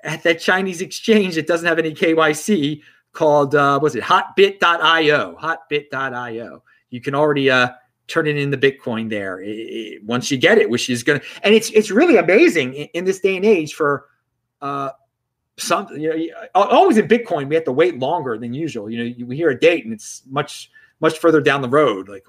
at 0.03 0.23
that 0.23 0.41
Chinese 0.41 0.81
exchange 0.81 1.35
that 1.35 1.47
doesn't 1.47 1.67
have 1.67 1.79
any 1.79 1.93
KYC 1.93 2.83
called 3.13 3.55
uh, 3.55 3.79
was 3.81 3.95
it 3.95 4.03
Hotbit.io? 4.03 5.37
Hotbit.io. 5.41 6.63
You 6.91 7.01
can 7.01 7.15
already 7.15 7.51
uh, 7.51 7.71
turn 8.09 8.27
it 8.27 8.37
into 8.37 8.57
Bitcoin 8.57 9.09
there 9.09 9.41
it, 9.41 9.49
it, 9.49 10.05
once 10.05 10.31
you 10.31 10.37
get 10.37 10.59
it, 10.59 10.69
which 10.69 10.91
is 10.91 11.03
going 11.03 11.21
to 11.21 11.27
and 11.43 11.55
it's 11.55 11.71
it's 11.71 11.91
really 11.91 12.17
amazing 12.17 12.75
in, 12.75 12.89
in, 12.95 13.05
this 13.05 13.21
day 13.21 13.37
and 13.37 13.45
age 13.45 13.75
for 13.75 14.07
uh, 14.61 14.91
something. 15.61 16.01
You 16.01 16.11
know, 16.11 16.51
always 16.55 16.97
in 16.97 17.09
Bitcoin 17.09 17.49
we 17.49 17.55
have 17.55 17.65
to 17.65 17.73
wait 17.73 17.99
longer 17.99 18.39
than 18.39 18.55
usual. 18.55 18.91
You 18.91 18.99
know, 18.99 19.05
you, 19.05 19.27
we 19.27 19.37
hear 19.37 19.51
a 19.51 19.59
date 19.59 19.85
and 19.85 19.93
it's 19.93 20.23
much 20.29 20.71
much 21.01 21.19
further 21.19 21.41
down 21.41 21.63
the 21.63 21.69
road. 21.69 22.09
Like 22.09 22.27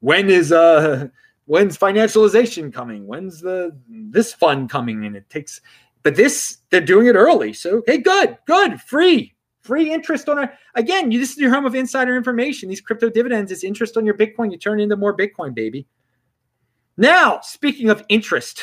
when 0.00 0.30
is 0.30 0.52
uh 0.52 1.08
when's 1.46 1.76
financialization 1.76 2.72
coming? 2.72 3.06
When's 3.06 3.40
the 3.40 3.76
this 3.88 4.32
fund 4.32 4.70
coming? 4.70 5.04
And 5.04 5.16
it 5.16 5.28
takes, 5.30 5.60
but 6.02 6.16
this 6.16 6.58
they're 6.70 6.80
doing 6.80 7.06
it 7.06 7.14
early. 7.14 7.52
So 7.52 7.82
hey, 7.86 7.98
good, 7.98 8.38
good, 8.46 8.80
free, 8.80 9.34
free 9.62 9.92
interest 9.92 10.28
on 10.28 10.38
our 10.38 10.52
again. 10.74 11.10
You 11.10 11.18
this 11.18 11.32
is 11.32 11.38
your 11.38 11.52
home 11.52 11.66
of 11.66 11.74
insider 11.74 12.16
information. 12.16 12.68
These 12.68 12.80
crypto 12.80 13.10
dividends 13.10 13.52
is 13.52 13.64
interest 13.64 13.96
on 13.96 14.04
your 14.04 14.16
Bitcoin. 14.16 14.50
You 14.50 14.58
turn 14.58 14.80
into 14.80 14.96
more 14.96 15.16
Bitcoin, 15.16 15.54
baby. 15.54 15.86
Now, 16.96 17.40
speaking 17.42 17.88
of 17.88 18.04
interest, 18.08 18.62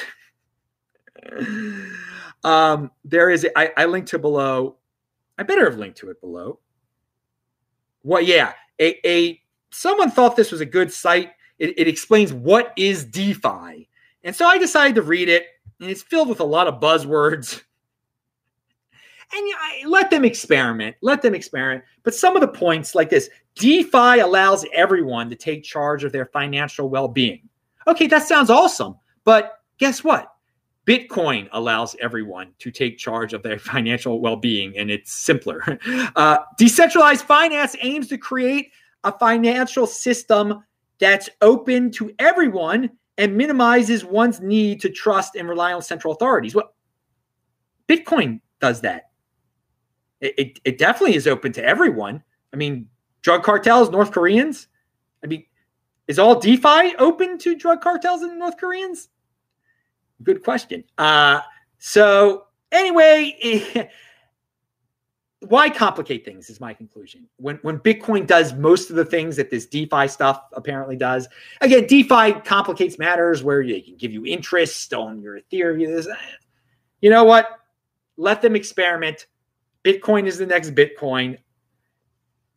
um, 2.48 2.92
there 3.04 3.30
is 3.30 3.46
I, 3.56 3.72
I 3.75 3.86
linked 3.86 4.10
to 4.10 4.20
below. 4.20 4.77
I 5.38 5.44
better 5.44 5.70
have 5.70 5.77
linked 5.77 5.98
to 6.00 6.10
it 6.10 6.22
below. 6.22 6.60
Well, 8.04 8.22
yeah, 8.22 8.54
a, 8.80 9.08
a 9.08 9.42
someone 9.70 10.10
thought 10.10 10.36
this 10.36 10.51
was 10.51 10.62
a 10.62 10.66
good 10.66 10.92
site 10.92 11.32
it, 11.60 11.77
it 11.77 11.88
explains 11.88 12.34
what 12.34 12.74
is 12.77 13.06
DeFi. 13.06 13.89
And 14.24 14.36
so 14.36 14.46
I 14.46 14.58
decided 14.58 14.96
to 14.96 15.01
read 15.01 15.30
it, 15.30 15.46
and 15.80 15.89
it's 15.89 16.04
filled 16.04 16.30
with 16.30 16.39
a 16.39 16.46
lot 16.46 16.68
of 16.68 16.80
buzzwords. 16.80 17.62
And 19.30 19.92
let 19.92 20.10
them 20.10 20.24
experiment. 20.24 20.96
Let 21.01 21.22
them 21.22 21.36
experiment. 21.36 21.84
But 22.04 22.16
some 22.16 22.38
of 22.38 22.42
the 22.42 22.48
points, 22.48 22.96
like 22.96 23.10
this 23.10 23.30
DeFi 23.56 24.20
allows 24.22 24.66
everyone 24.72 25.30
to 25.30 25.36
take 25.36 25.66
charge 25.66 26.06
of 26.06 26.13
their 26.13 26.27
financial 26.27 26.88
well 26.88 27.10
being. 27.10 27.42
Okay, 27.88 28.08
that 28.08 28.25
sounds 28.25 28.50
awesome. 28.50 28.96
But 29.25 29.60
guess 29.80 30.01
what? 30.01 30.34
Bitcoin 30.88 31.50
allows 31.51 31.96
everyone 32.00 32.53
to 32.60 32.72
take 32.72 32.98
charge 32.98 33.34
of 33.34 33.44
their 33.44 33.60
financial 33.74 34.22
well 34.22 34.38
being, 34.38 34.77
and 34.77 34.89
it's 34.89 35.13
simpler. 35.13 35.77
Uh, 36.15 36.39
decentralized 36.58 37.25
finance 37.25 37.75
aims 37.82 38.08
to 38.08 38.17
create 38.17 38.72
a 39.03 39.12
financial 39.20 39.86
system 39.86 40.63
that's 41.00 41.29
open 41.41 41.91
to 41.91 42.12
everyone 42.17 42.89
and 43.17 43.36
minimizes 43.36 44.03
one's 44.03 44.39
need 44.41 44.82
to 44.82 44.89
trust 44.89 45.36
and 45.36 45.48
rely 45.48 45.74
on 45.74 45.82
central 45.82 46.13
authorities. 46.13 46.56
Well, 46.56 46.74
Bitcoin 47.88 48.41
does 48.60 48.82
that. 48.82 49.12
It, 50.22 50.34
it, 50.38 50.60
it, 50.65 50.77
definitely 50.77 51.15
is 51.15 51.27
open 51.27 51.51
to 51.53 51.63
everyone. 51.63 52.24
I 52.53 52.58
mean, 52.58 52.88
drug 53.22 53.44
cartels, 53.44 53.89
North 53.89 54.12
Koreans. 54.12 54.68
I 55.24 55.27
mean, 55.27 55.46
is 56.07 56.20
all 56.20 56.40
DeFi 56.40 56.96
open 56.98 57.38
to 57.40 57.55
drug 57.55 57.81
cartels 57.81 58.24
and 58.24 58.40
North 58.40 58.57
Koreans? 58.57 59.09
Good 60.24 60.44
question. 60.44 60.84
Uh, 60.98 61.42
so 61.77 62.46
anyway, 62.72 63.90
why 65.42 65.70
complicate 65.70 66.25
things 66.25 66.50
is 66.50 66.60
my 66.60 66.74
conclusion. 66.74 67.27
When 67.38 67.58
when 67.62 67.80
Bitcoin 67.80 68.25
does 68.25 68.53
most 68.53 68.90
of 68.90 68.96
the 68.96 69.06
things 69.06 69.36
that 69.36 69.50
this 69.50 69.66
DeFi 69.66 70.08
stuff 70.08 70.42
apparently 70.53 70.96
does. 70.96 71.27
Again, 71.62 71.86
DeFi 71.86 72.34
complicates 72.42 72.98
matters 72.98 73.44
where 73.44 73.64
they 73.64 73.82
can 73.82 73.96
give 73.98 74.12
you 74.12 74.25
interest 74.25 74.94
on 74.94 75.22
your 75.22 75.40
Ethereum. 75.40 76.06
You 77.01 77.10
know 77.10 77.24
what? 77.24 77.48
Let 78.18 78.42
them 78.42 78.56
experiment. 78.56 79.27
Bitcoin 79.84 80.25
is 80.25 80.38
the 80.38 80.46
next 80.46 80.74
Bitcoin. 80.74 81.38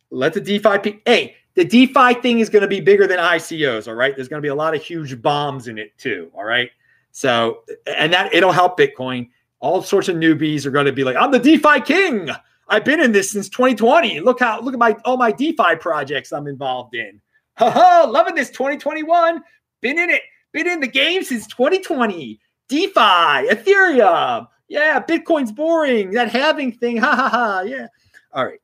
Let 0.09 0.33
the 0.33 0.41
DeFi 0.41 1.01
hey, 1.05 1.35
the 1.53 1.63
DeFi 1.63 2.15
thing 2.15 2.39
is 2.39 2.49
going 2.49 2.61
to 2.61 2.67
be 2.67 2.81
bigger 2.81 3.07
than 3.07 3.19
ICOs, 3.19 3.87
all 3.87 3.93
right? 3.93 4.15
There's 4.15 4.27
going 4.27 4.41
to 4.41 4.45
be 4.45 4.49
a 4.49 4.55
lot 4.55 4.75
of 4.75 4.81
huge 4.81 5.21
bombs 5.21 5.67
in 5.67 5.77
it 5.77 5.97
too, 5.97 6.31
all 6.33 6.43
right? 6.43 6.69
So, 7.11 7.63
and 7.85 8.13
that 8.13 8.33
it'll 8.33 8.51
help 8.51 8.79
Bitcoin. 8.79 9.29
All 9.59 9.81
sorts 9.81 10.07
of 10.07 10.15
newbies 10.15 10.65
are 10.65 10.71
going 10.71 10.85
to 10.85 10.91
be 10.91 11.03
like, 11.03 11.15
I'm 11.15 11.31
the 11.31 11.39
DeFi 11.39 11.81
king. 11.81 12.29
I've 12.67 12.85
been 12.85 13.01
in 13.01 13.11
this 13.11 13.31
since 13.31 13.49
2020. 13.49 14.21
Look 14.21 14.39
how 14.39 14.61
look 14.61 14.73
at 14.73 14.79
my 14.79 14.95
all 15.05 15.17
my 15.17 15.31
DeFi 15.31 15.75
projects 15.79 16.31
I'm 16.31 16.47
involved 16.47 16.95
in. 16.95 17.21
Ha 17.57 18.09
loving 18.09 18.35
this 18.35 18.49
2021. 18.49 19.43
Been 19.81 19.99
in 19.99 20.09
it, 20.09 20.21
been 20.53 20.67
in 20.67 20.79
the 20.79 20.87
game 20.87 21.23
since 21.23 21.45
2020. 21.47 22.39
DeFi, 22.69 22.93
Ethereum. 22.95 24.47
Yeah, 24.69 25.03
Bitcoin's 25.03 25.51
boring. 25.51 26.11
That 26.11 26.29
halving 26.29 26.71
thing. 26.71 26.97
Ha 26.97 27.13
ha 27.13 27.29
ha. 27.29 27.61
Yeah. 27.61 27.87
All 28.33 28.45
right. 28.45 28.61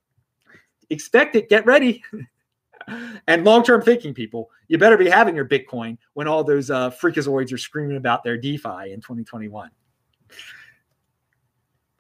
Expect 0.90 1.36
it. 1.36 1.50
Get 1.50 1.66
ready. 1.66 2.02
and 3.28 3.44
long-term 3.44 3.82
thinking, 3.82 4.14
people, 4.14 4.50
you 4.68 4.78
better 4.78 4.98
be 4.98 5.10
having 5.10 5.36
your 5.36 5.48
Bitcoin 5.48 5.98
when 6.14 6.28
all 6.28 6.44
those 6.44 6.70
uh, 6.70 6.90
freakazoids 6.92 7.52
are 7.54 7.58
screaming 7.58 7.98
about 7.98 8.24
their 8.24 8.38
DeFi 8.38 8.92
in 8.92 9.02
2021. 9.02 9.70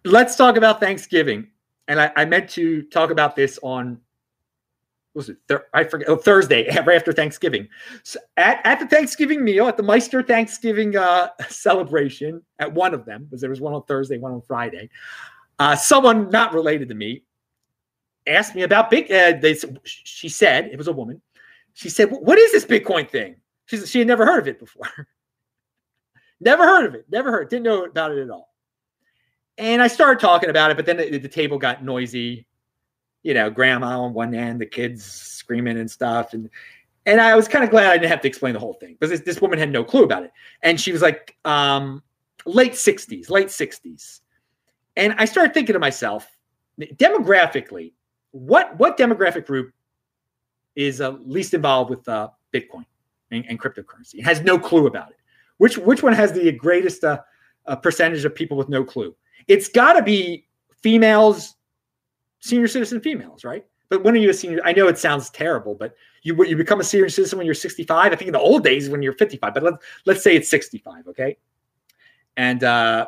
Let's 0.06 0.36
talk 0.36 0.58
about 0.58 0.80
Thanksgiving 0.80 1.50
and 1.88 2.02
I, 2.02 2.12
I, 2.15 2.26
meant 2.26 2.50
to 2.52 2.84
talk 2.84 3.12
about 3.12 3.36
this 3.36 3.60
on 3.63 4.00
was 5.13 5.30
it 5.30 5.38
Thur- 5.47 5.65
I 5.73 5.84
forget 5.84 6.10
oh, 6.10 6.15
Thursday 6.15 6.65
right 6.86 6.95
after 6.95 7.13
Thanksgiving. 7.13 7.67
So 8.04 8.19
at, 8.36 8.62
at 8.65 8.80
the 8.80 8.88
Thanksgiving 8.88 9.43
meal 9.43 9.67
at 9.67 9.78
the 9.78 9.84
Meister 9.84 10.21
Thanksgiving 10.21 10.95
uh, 10.95 11.30
celebration 11.50 12.41
at 12.60 12.71
one 12.71 12.93
of 12.93 13.06
them 13.06 13.23
because 13.23 13.41
there 13.41 13.50
was 13.50 13.62
one 13.62 13.73
on 13.73 13.84
Thursday, 13.84 14.17
one 14.17 14.34
on 14.34 14.41
Friday. 14.41 14.89
Uh, 15.60 15.76
someone 15.76 16.30
not 16.30 16.54
related 16.54 16.89
to 16.89 16.95
me 16.95 17.23
asked 18.28 18.56
me 18.56 18.63
about 18.63 18.90
big. 18.90 19.12
Uh, 19.12 19.34
they 19.40 19.58
she 19.84 20.30
said 20.30 20.66
it 20.66 20.78
was 20.78 20.88
a 20.88 20.94
woman. 20.94 21.22
She 21.74 21.90
said, 21.90 22.10
"What 22.10 22.38
is 22.38 22.52
this 22.52 22.66
Bitcoin 22.66 23.10
thing?" 23.10 23.38
She 23.66 23.86
she 23.86 24.00
had 24.00 24.08
never 24.08 24.26
heard 24.26 24.40
of 24.40 24.48
it 24.48 24.60
before. 24.60 25.08
never 26.40 26.63
heard 26.63 26.86
of 26.86 26.96
it. 26.96 27.06
Never 27.10 27.32
heard. 27.32 27.50
Didn't 27.50 27.63
know 27.63 27.86
about 27.86 28.12
it 28.12 28.22
at 28.22 28.30
all. 28.30 28.54
And 29.58 29.82
I 29.82 29.88
started 29.88 30.20
talking 30.20 30.50
about 30.50 30.70
it, 30.70 30.78
but 30.78 30.86
then 30.86 30.98
the, 30.98 31.18
the 31.18 31.28
table 31.28 31.58
got 31.58 31.84
noisy. 31.84 32.46
You 33.24 33.34
know, 33.34 33.50
grandma 33.50 34.02
on 34.02 34.13
one 34.13 34.34
end, 34.34 34.62
the 34.62 34.66
kids 34.66 35.04
screaming 35.04 35.78
and 35.78 35.90
stuff, 35.90 36.34
and 36.34 36.50
and 37.08 37.22
I 37.22 37.36
was 37.36 37.48
kind 37.48 37.63
of 37.63 37.70
glad 37.70 37.88
I 37.88 37.94
didn't 37.98 38.10
have 38.10 38.22
to 38.22 38.28
explain 38.28 38.54
the 38.54 38.60
whole 38.60 38.74
thing 38.74 38.98
because 39.00 39.10
this, 39.10 39.22
this 39.22 39.42
woman 39.42 39.58
had 39.58 39.72
no 39.72 39.82
clue 39.82 40.04
about 40.04 40.24
it. 40.24 40.32
And 40.62 40.80
she 40.80 40.92
was 40.92 41.02
like, 41.02 41.38
um, 41.46 42.04
late 42.46 42.74
60s, 42.74 43.30
late 43.30 43.48
60s. 43.48 44.20
And 44.98 45.16
I 45.18 45.24
started 45.24 45.54
thinking 45.54 45.72
to 45.72 45.80
myself, 45.80 46.28
demographically, 46.80 47.94
what 48.32 48.78
what 48.78 48.98
demographic 48.98 49.46
group 49.46 49.74
is 50.76 51.02
uh, 51.02 51.12
least 51.26 51.54
involved 51.54 51.90
with 51.90 52.08
uh, 52.08 52.30
Bitcoin 52.54 52.86
and, 53.32 53.46
and, 53.48 53.60
cryptocurrency? 53.60 54.24
Has 54.24 54.42
no 54.42 54.60
clue 54.60 54.88
about 54.88 55.10
it. 55.10 55.18
Which 55.58 55.78
which 55.78 56.04
one 56.04 56.13
has 56.13 56.32
the 56.32 56.52
greatest 56.52 57.04
uh, 57.04 57.20
uh 57.66 57.76
percentage 57.76 58.26
of 58.26 58.36
people 58.36 58.58
with 58.58 58.70
no 58.70 58.84
clue? 58.84 59.16
it's 59.48 59.70
got 59.70 59.94
to 59.94 60.02
be 60.02 60.46
females, 60.82 61.56
senior 62.40 62.68
citizen 62.68 63.02
females, 63.02 63.44
right? 63.44 63.66
But 63.90 64.04
when 64.04 64.13
are 64.16 64.18
you 64.18 64.30
a 64.30 64.34
senior? 64.34 64.60
I 64.66 64.74
know 64.74 64.88
it 64.88 64.98
sounds 64.98 65.30
terrible, 65.30 65.74
but 65.74 65.96
you 66.24 66.44
you 66.44 66.58
become 66.58 66.82
a 66.82 66.84
senior 66.84 67.08
citizen 67.10 67.38
when 67.38 67.46
you're 67.46 67.56
65. 67.56 68.12
I 68.12 68.16
think 68.16 68.28
in 68.28 68.34
the 68.34 68.40
old 68.40 68.63
days 68.63 68.90
when 68.90 69.02
you're 69.02 69.13
55, 69.13 69.54
but 69.54 69.63
let's 69.63 69.78
let's 70.06 70.24
say 70.24 70.36
it's 70.36 70.50
65, 70.50 71.08
okay? 71.08 71.38
And 72.36 72.63
uh, 72.63 73.08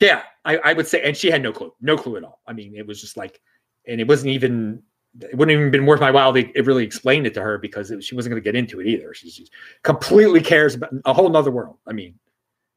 yeah, 0.00 0.22
I, 0.44 0.56
I 0.58 0.72
would 0.72 0.88
say, 0.88 1.02
and 1.02 1.16
she 1.16 1.30
had 1.30 1.42
no 1.42 1.52
clue, 1.52 1.72
no 1.80 1.96
clue 1.96 2.16
at 2.16 2.24
all. 2.24 2.40
I 2.46 2.52
mean, 2.52 2.74
it 2.74 2.86
was 2.86 3.00
just 3.00 3.16
like, 3.16 3.40
and 3.88 4.00
it 4.00 4.06
wasn't 4.06 4.30
even 4.30 4.82
it 5.20 5.36
wouldn't 5.36 5.58
even 5.58 5.70
been 5.70 5.86
worth 5.86 6.00
my 6.00 6.10
while 6.10 6.32
to 6.32 6.40
it 6.40 6.66
really 6.66 6.84
explain 6.84 7.26
it 7.26 7.34
to 7.34 7.42
her 7.42 7.58
because 7.58 7.90
it, 7.90 8.04
she 8.04 8.14
wasn't 8.14 8.30
going 8.30 8.42
to 8.42 8.44
get 8.44 8.56
into 8.56 8.80
it 8.80 8.86
either. 8.86 9.14
She, 9.14 9.30
she 9.30 9.48
completely 9.82 10.40
cares 10.40 10.74
about 10.74 10.90
a 11.04 11.12
whole 11.12 11.28
nother 11.28 11.50
world. 11.50 11.78
I 11.86 11.92
mean, 11.92 12.14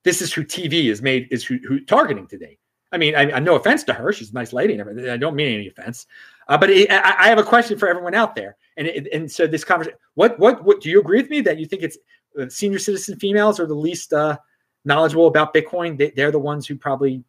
this 0.03 0.21
is 0.21 0.33
who 0.33 0.43
TV 0.43 0.85
is 0.85 1.01
made 1.01 1.27
is 1.31 1.45
who, 1.45 1.59
who 1.67 1.79
targeting 1.81 2.27
today. 2.27 2.57
I 2.91 2.97
mean, 2.97 3.15
I, 3.15 3.31
I, 3.31 3.39
no 3.39 3.55
offense 3.55 3.83
to 3.85 3.93
her, 3.93 4.11
she's 4.11 4.31
a 4.31 4.33
nice 4.33 4.51
lady 4.51 4.73
and 4.73 4.81
everything. 4.81 5.09
I 5.09 5.17
don't 5.17 5.35
mean 5.35 5.53
any 5.53 5.67
offense, 5.67 6.07
uh, 6.47 6.57
but 6.57 6.69
it, 6.69 6.91
I, 6.91 7.25
I, 7.25 7.27
have 7.29 7.37
a 7.37 7.43
question 7.43 7.77
for 7.77 7.87
everyone 7.87 8.13
out 8.13 8.35
there. 8.35 8.57
And 8.75 8.87
it, 8.87 9.07
and 9.13 9.31
so 9.31 9.47
this 9.47 9.63
conversation, 9.63 9.97
what 10.15 10.37
what 10.39 10.63
what 10.65 10.81
do 10.81 10.89
you 10.89 10.99
agree 10.99 11.21
with 11.21 11.29
me 11.29 11.41
that 11.41 11.57
you 11.57 11.65
think 11.65 11.83
it's 11.83 11.97
uh, 12.39 12.49
senior 12.49 12.79
citizen 12.79 13.17
females 13.17 13.59
are 13.59 13.65
the 13.65 13.73
least 13.73 14.11
uh, 14.11 14.37
knowledgeable 14.83 15.27
about 15.27 15.53
Bitcoin? 15.53 15.97
They, 15.97 16.11
they're 16.11 16.31
the 16.31 16.39
ones 16.39 16.67
who 16.67 16.75
probably, 16.75 17.23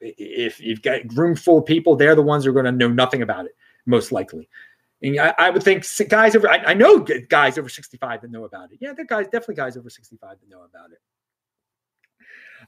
if 0.00 0.60
you've 0.60 0.82
got 0.82 1.00
room 1.14 1.36
full 1.36 1.58
of 1.58 1.66
people, 1.66 1.96
they're 1.96 2.14
the 2.14 2.22
ones 2.22 2.44
who 2.44 2.50
are 2.50 2.54
going 2.54 2.66
to 2.66 2.72
know 2.72 2.88
nothing 2.88 3.22
about 3.22 3.46
it, 3.46 3.56
most 3.86 4.12
likely. 4.12 4.48
And 5.02 5.18
I, 5.20 5.34
I 5.38 5.50
would 5.50 5.62
think 5.62 5.84
guys 6.08 6.34
over, 6.34 6.48
I, 6.48 6.58
I, 6.58 6.74
know 6.74 7.00
guys 7.00 7.58
over 7.58 7.68
65 7.68 8.22
that 8.22 8.30
know 8.30 8.44
about 8.44 8.72
it. 8.72 8.78
Yeah, 8.80 8.92
there 8.94 9.04
guys, 9.04 9.26
definitely 9.26 9.56
guys 9.56 9.76
over 9.76 9.90
65 9.90 10.38
that 10.40 10.48
know 10.48 10.62
about 10.62 10.90
it. 10.90 11.00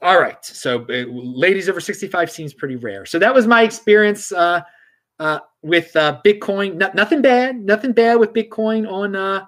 All 0.03 0.21
right. 0.21 0.43
So 0.45 0.83
uh, 0.91 1.07
ladies 1.11 1.69
over 1.69 1.81
65 1.81 2.31
seems 2.31 2.53
pretty 2.53 2.77
rare. 2.77 3.07
So 3.07 3.19
that 3.19 3.35
was 3.35 3.47
my 3.47 3.63
experience 3.63 4.31
uh, 4.31 4.61
uh, 5.19 5.41
with 5.63 5.97
uh, 5.97 6.21
Bitcoin. 6.25 6.75
No, 6.75 6.91
nothing 6.95 7.23
bad, 7.23 7.57
nothing 7.57 7.93
bad 7.93 8.17
with 8.17 8.35
Bitcoin 8.35 8.91
on, 8.91 9.17
uh, 9.17 9.47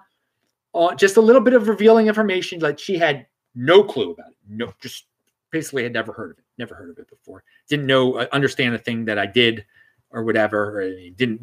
on 0.73 0.97
just 0.97 1.17
a 1.17 1.21
little 1.21 1.41
bit 1.41 1.53
of 1.53 1.67
revealing 1.67 2.07
information. 2.07 2.59
Like 2.59 2.79
she 2.79 2.97
had 2.97 3.27
no 3.53 3.83
clue 3.83 4.11
about 4.11 4.31
it. 4.31 4.37
No, 4.49 4.73
just 4.81 5.05
basically 5.51 5.83
had 5.83 5.93
never 5.93 6.13
heard 6.13 6.31
of 6.31 6.39
it. 6.39 6.40
Never 6.57 6.75
heard 6.75 6.89
of 6.89 6.97
it 6.97 7.09
before. 7.09 7.43
Didn't 7.69 7.85
know, 7.85 8.15
uh, 8.15 8.27
understand 8.31 8.73
the 8.73 8.79
thing 8.79 9.05
that 9.05 9.17
I 9.17 9.25
did 9.25 9.65
or 10.11 10.23
whatever. 10.23 10.91
Didn't, 11.15 11.39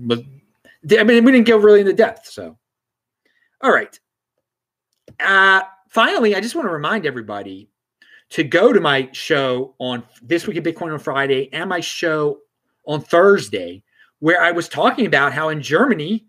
I 0.98 1.04
mean, 1.04 1.24
we 1.24 1.32
didn't 1.32 1.46
go 1.46 1.56
really 1.56 1.80
into 1.80 1.92
depth. 1.92 2.26
So, 2.26 2.56
all 3.62 3.72
right. 3.72 3.98
Uh, 5.18 5.62
finally, 5.88 6.36
I 6.36 6.40
just 6.40 6.54
want 6.54 6.68
to 6.68 6.72
remind 6.72 7.06
everybody 7.06 7.68
to 8.30 8.44
go 8.44 8.72
to 8.72 8.80
my 8.80 9.08
show 9.12 9.74
on 9.78 10.04
this 10.22 10.46
week 10.46 10.56
of 10.58 10.64
Bitcoin 10.64 10.92
on 10.92 10.98
Friday 10.98 11.48
and 11.52 11.68
my 11.68 11.80
show 11.80 12.40
on 12.86 13.00
Thursday, 13.00 13.82
where 14.20 14.42
I 14.42 14.50
was 14.50 14.68
talking 14.68 15.06
about 15.06 15.32
how 15.32 15.48
in 15.48 15.62
Germany 15.62 16.26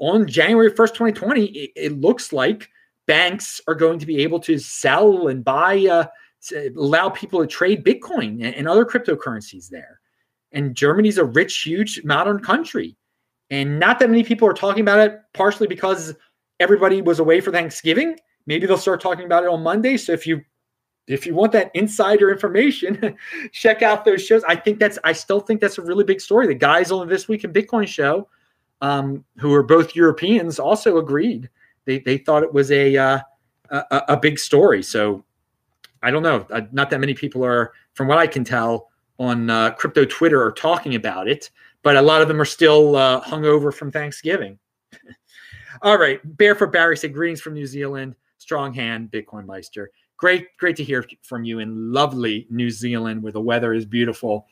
on 0.00 0.26
January 0.26 0.70
1st, 0.70 0.88
2020, 0.88 1.44
it, 1.44 1.70
it 1.76 2.00
looks 2.00 2.32
like 2.32 2.70
banks 3.06 3.60
are 3.66 3.74
going 3.74 3.98
to 3.98 4.06
be 4.06 4.22
able 4.22 4.40
to 4.40 4.58
sell 4.58 5.28
and 5.28 5.44
buy, 5.44 5.86
uh, 5.86 6.06
allow 6.52 7.08
people 7.08 7.40
to 7.40 7.46
trade 7.46 7.84
Bitcoin 7.84 8.44
and, 8.44 8.54
and 8.54 8.68
other 8.68 8.84
cryptocurrencies 8.84 9.68
there. 9.68 10.00
And 10.52 10.74
Germany's 10.74 11.18
a 11.18 11.24
rich, 11.24 11.62
huge, 11.62 12.02
modern 12.04 12.40
country. 12.40 12.96
And 13.50 13.78
not 13.78 13.98
that 13.98 14.10
many 14.10 14.24
people 14.24 14.48
are 14.48 14.54
talking 14.54 14.82
about 14.82 15.00
it, 15.00 15.20
partially 15.32 15.66
because 15.66 16.14
everybody 16.60 17.02
was 17.02 17.18
away 17.18 17.40
for 17.40 17.50
Thanksgiving. 17.50 18.16
Maybe 18.46 18.66
they'll 18.66 18.78
start 18.78 19.00
talking 19.00 19.24
about 19.24 19.44
it 19.44 19.50
on 19.50 19.62
Monday. 19.62 19.96
So 19.96 20.12
if 20.12 20.26
you 20.26 20.42
if 21.06 21.26
you 21.26 21.34
want 21.34 21.52
that 21.52 21.70
insider 21.74 22.30
information, 22.30 23.16
check 23.52 23.82
out 23.82 24.04
those 24.04 24.24
shows. 24.24 24.42
I 24.44 24.56
think 24.56 24.78
that's 24.78 24.98
I 25.04 25.12
still 25.12 25.40
think 25.40 25.60
that's 25.60 25.78
a 25.78 25.82
really 25.82 26.04
big 26.04 26.20
story. 26.20 26.46
The 26.46 26.54
guys 26.54 26.90
on 26.90 27.08
this 27.08 27.28
week 27.28 27.44
in 27.44 27.52
Bitcoin 27.52 27.86
show, 27.86 28.28
um, 28.80 29.24
who 29.38 29.52
are 29.52 29.62
both 29.62 29.94
Europeans, 29.94 30.58
also 30.58 30.98
agreed. 30.98 31.50
They 31.84 31.98
they 31.98 32.18
thought 32.18 32.42
it 32.42 32.52
was 32.52 32.70
a 32.70 32.96
uh, 32.96 33.18
a, 33.70 34.02
a, 34.08 34.16
big 34.16 34.38
story. 34.38 34.82
So 34.82 35.24
I 36.04 36.10
don't 36.10 36.22
know. 36.22 36.46
Uh, 36.50 36.62
not 36.72 36.90
that 36.90 37.00
many 37.00 37.14
people 37.14 37.44
are, 37.44 37.72
from 37.94 38.06
what 38.06 38.18
I 38.18 38.26
can 38.26 38.44
tell, 38.44 38.90
on 39.18 39.48
uh, 39.48 39.70
crypto 39.70 40.04
Twitter 40.04 40.42
are 40.42 40.52
talking 40.52 40.94
about 40.94 41.28
it, 41.28 41.50
but 41.82 41.96
a 41.96 42.02
lot 42.02 42.22
of 42.22 42.28
them 42.28 42.40
are 42.40 42.46
still 42.46 42.96
uh, 42.96 43.20
hungover 43.22 43.72
from 43.72 43.90
Thanksgiving. 43.90 44.58
All 45.82 45.98
right, 45.98 46.20
Barefoot 46.36 46.72
Barry 46.72 46.96
said 46.96 47.12
greetings 47.12 47.40
from 47.40 47.54
New 47.54 47.66
Zealand. 47.66 48.14
Strong 48.38 48.74
hand, 48.74 49.10
Bitcoin 49.10 49.46
Meister 49.46 49.90
great, 50.16 50.56
great 50.56 50.76
to 50.76 50.84
hear 50.84 51.04
from 51.22 51.44
you 51.44 51.58
in 51.58 51.92
lovely 51.92 52.46
New 52.50 52.70
Zealand 52.70 53.22
where 53.22 53.32
the 53.32 53.40
weather 53.40 53.74
is 53.74 53.84
beautiful. 53.84 54.46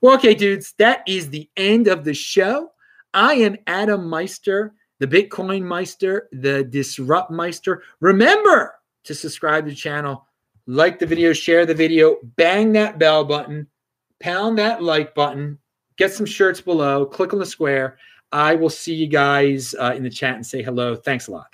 Well, 0.00 0.14
okay, 0.16 0.34
dudes, 0.34 0.74
that 0.78 1.02
is 1.06 1.30
the 1.30 1.48
end 1.56 1.88
of 1.88 2.04
the 2.04 2.14
show. 2.14 2.72
I 3.12 3.34
am 3.34 3.56
Adam 3.66 4.08
Meister, 4.08 4.74
the 4.98 5.06
Bitcoin 5.06 5.62
Meister, 5.62 6.28
the 6.32 6.64
Disrupt 6.64 7.30
Meister. 7.30 7.82
Remember 8.00 8.74
to 9.04 9.14
subscribe 9.14 9.64
to 9.64 9.70
the 9.70 9.76
channel, 9.76 10.26
like 10.66 10.98
the 10.98 11.06
video, 11.06 11.32
share 11.32 11.66
the 11.66 11.74
video, 11.74 12.16
bang 12.36 12.72
that 12.72 12.98
bell 12.98 13.24
button, 13.24 13.66
pound 14.20 14.58
that 14.58 14.82
like 14.82 15.14
button, 15.14 15.58
get 15.96 16.12
some 16.12 16.26
shirts 16.26 16.60
below, 16.60 17.04
click 17.04 17.32
on 17.32 17.38
the 17.38 17.46
square. 17.46 17.98
I 18.32 18.54
will 18.54 18.70
see 18.70 18.94
you 18.94 19.06
guys 19.06 19.74
uh, 19.78 19.92
in 19.94 20.02
the 20.02 20.10
chat 20.10 20.34
and 20.34 20.46
say 20.46 20.62
hello. 20.62 20.96
Thanks 20.96 21.28
a 21.28 21.32
lot. 21.32 21.53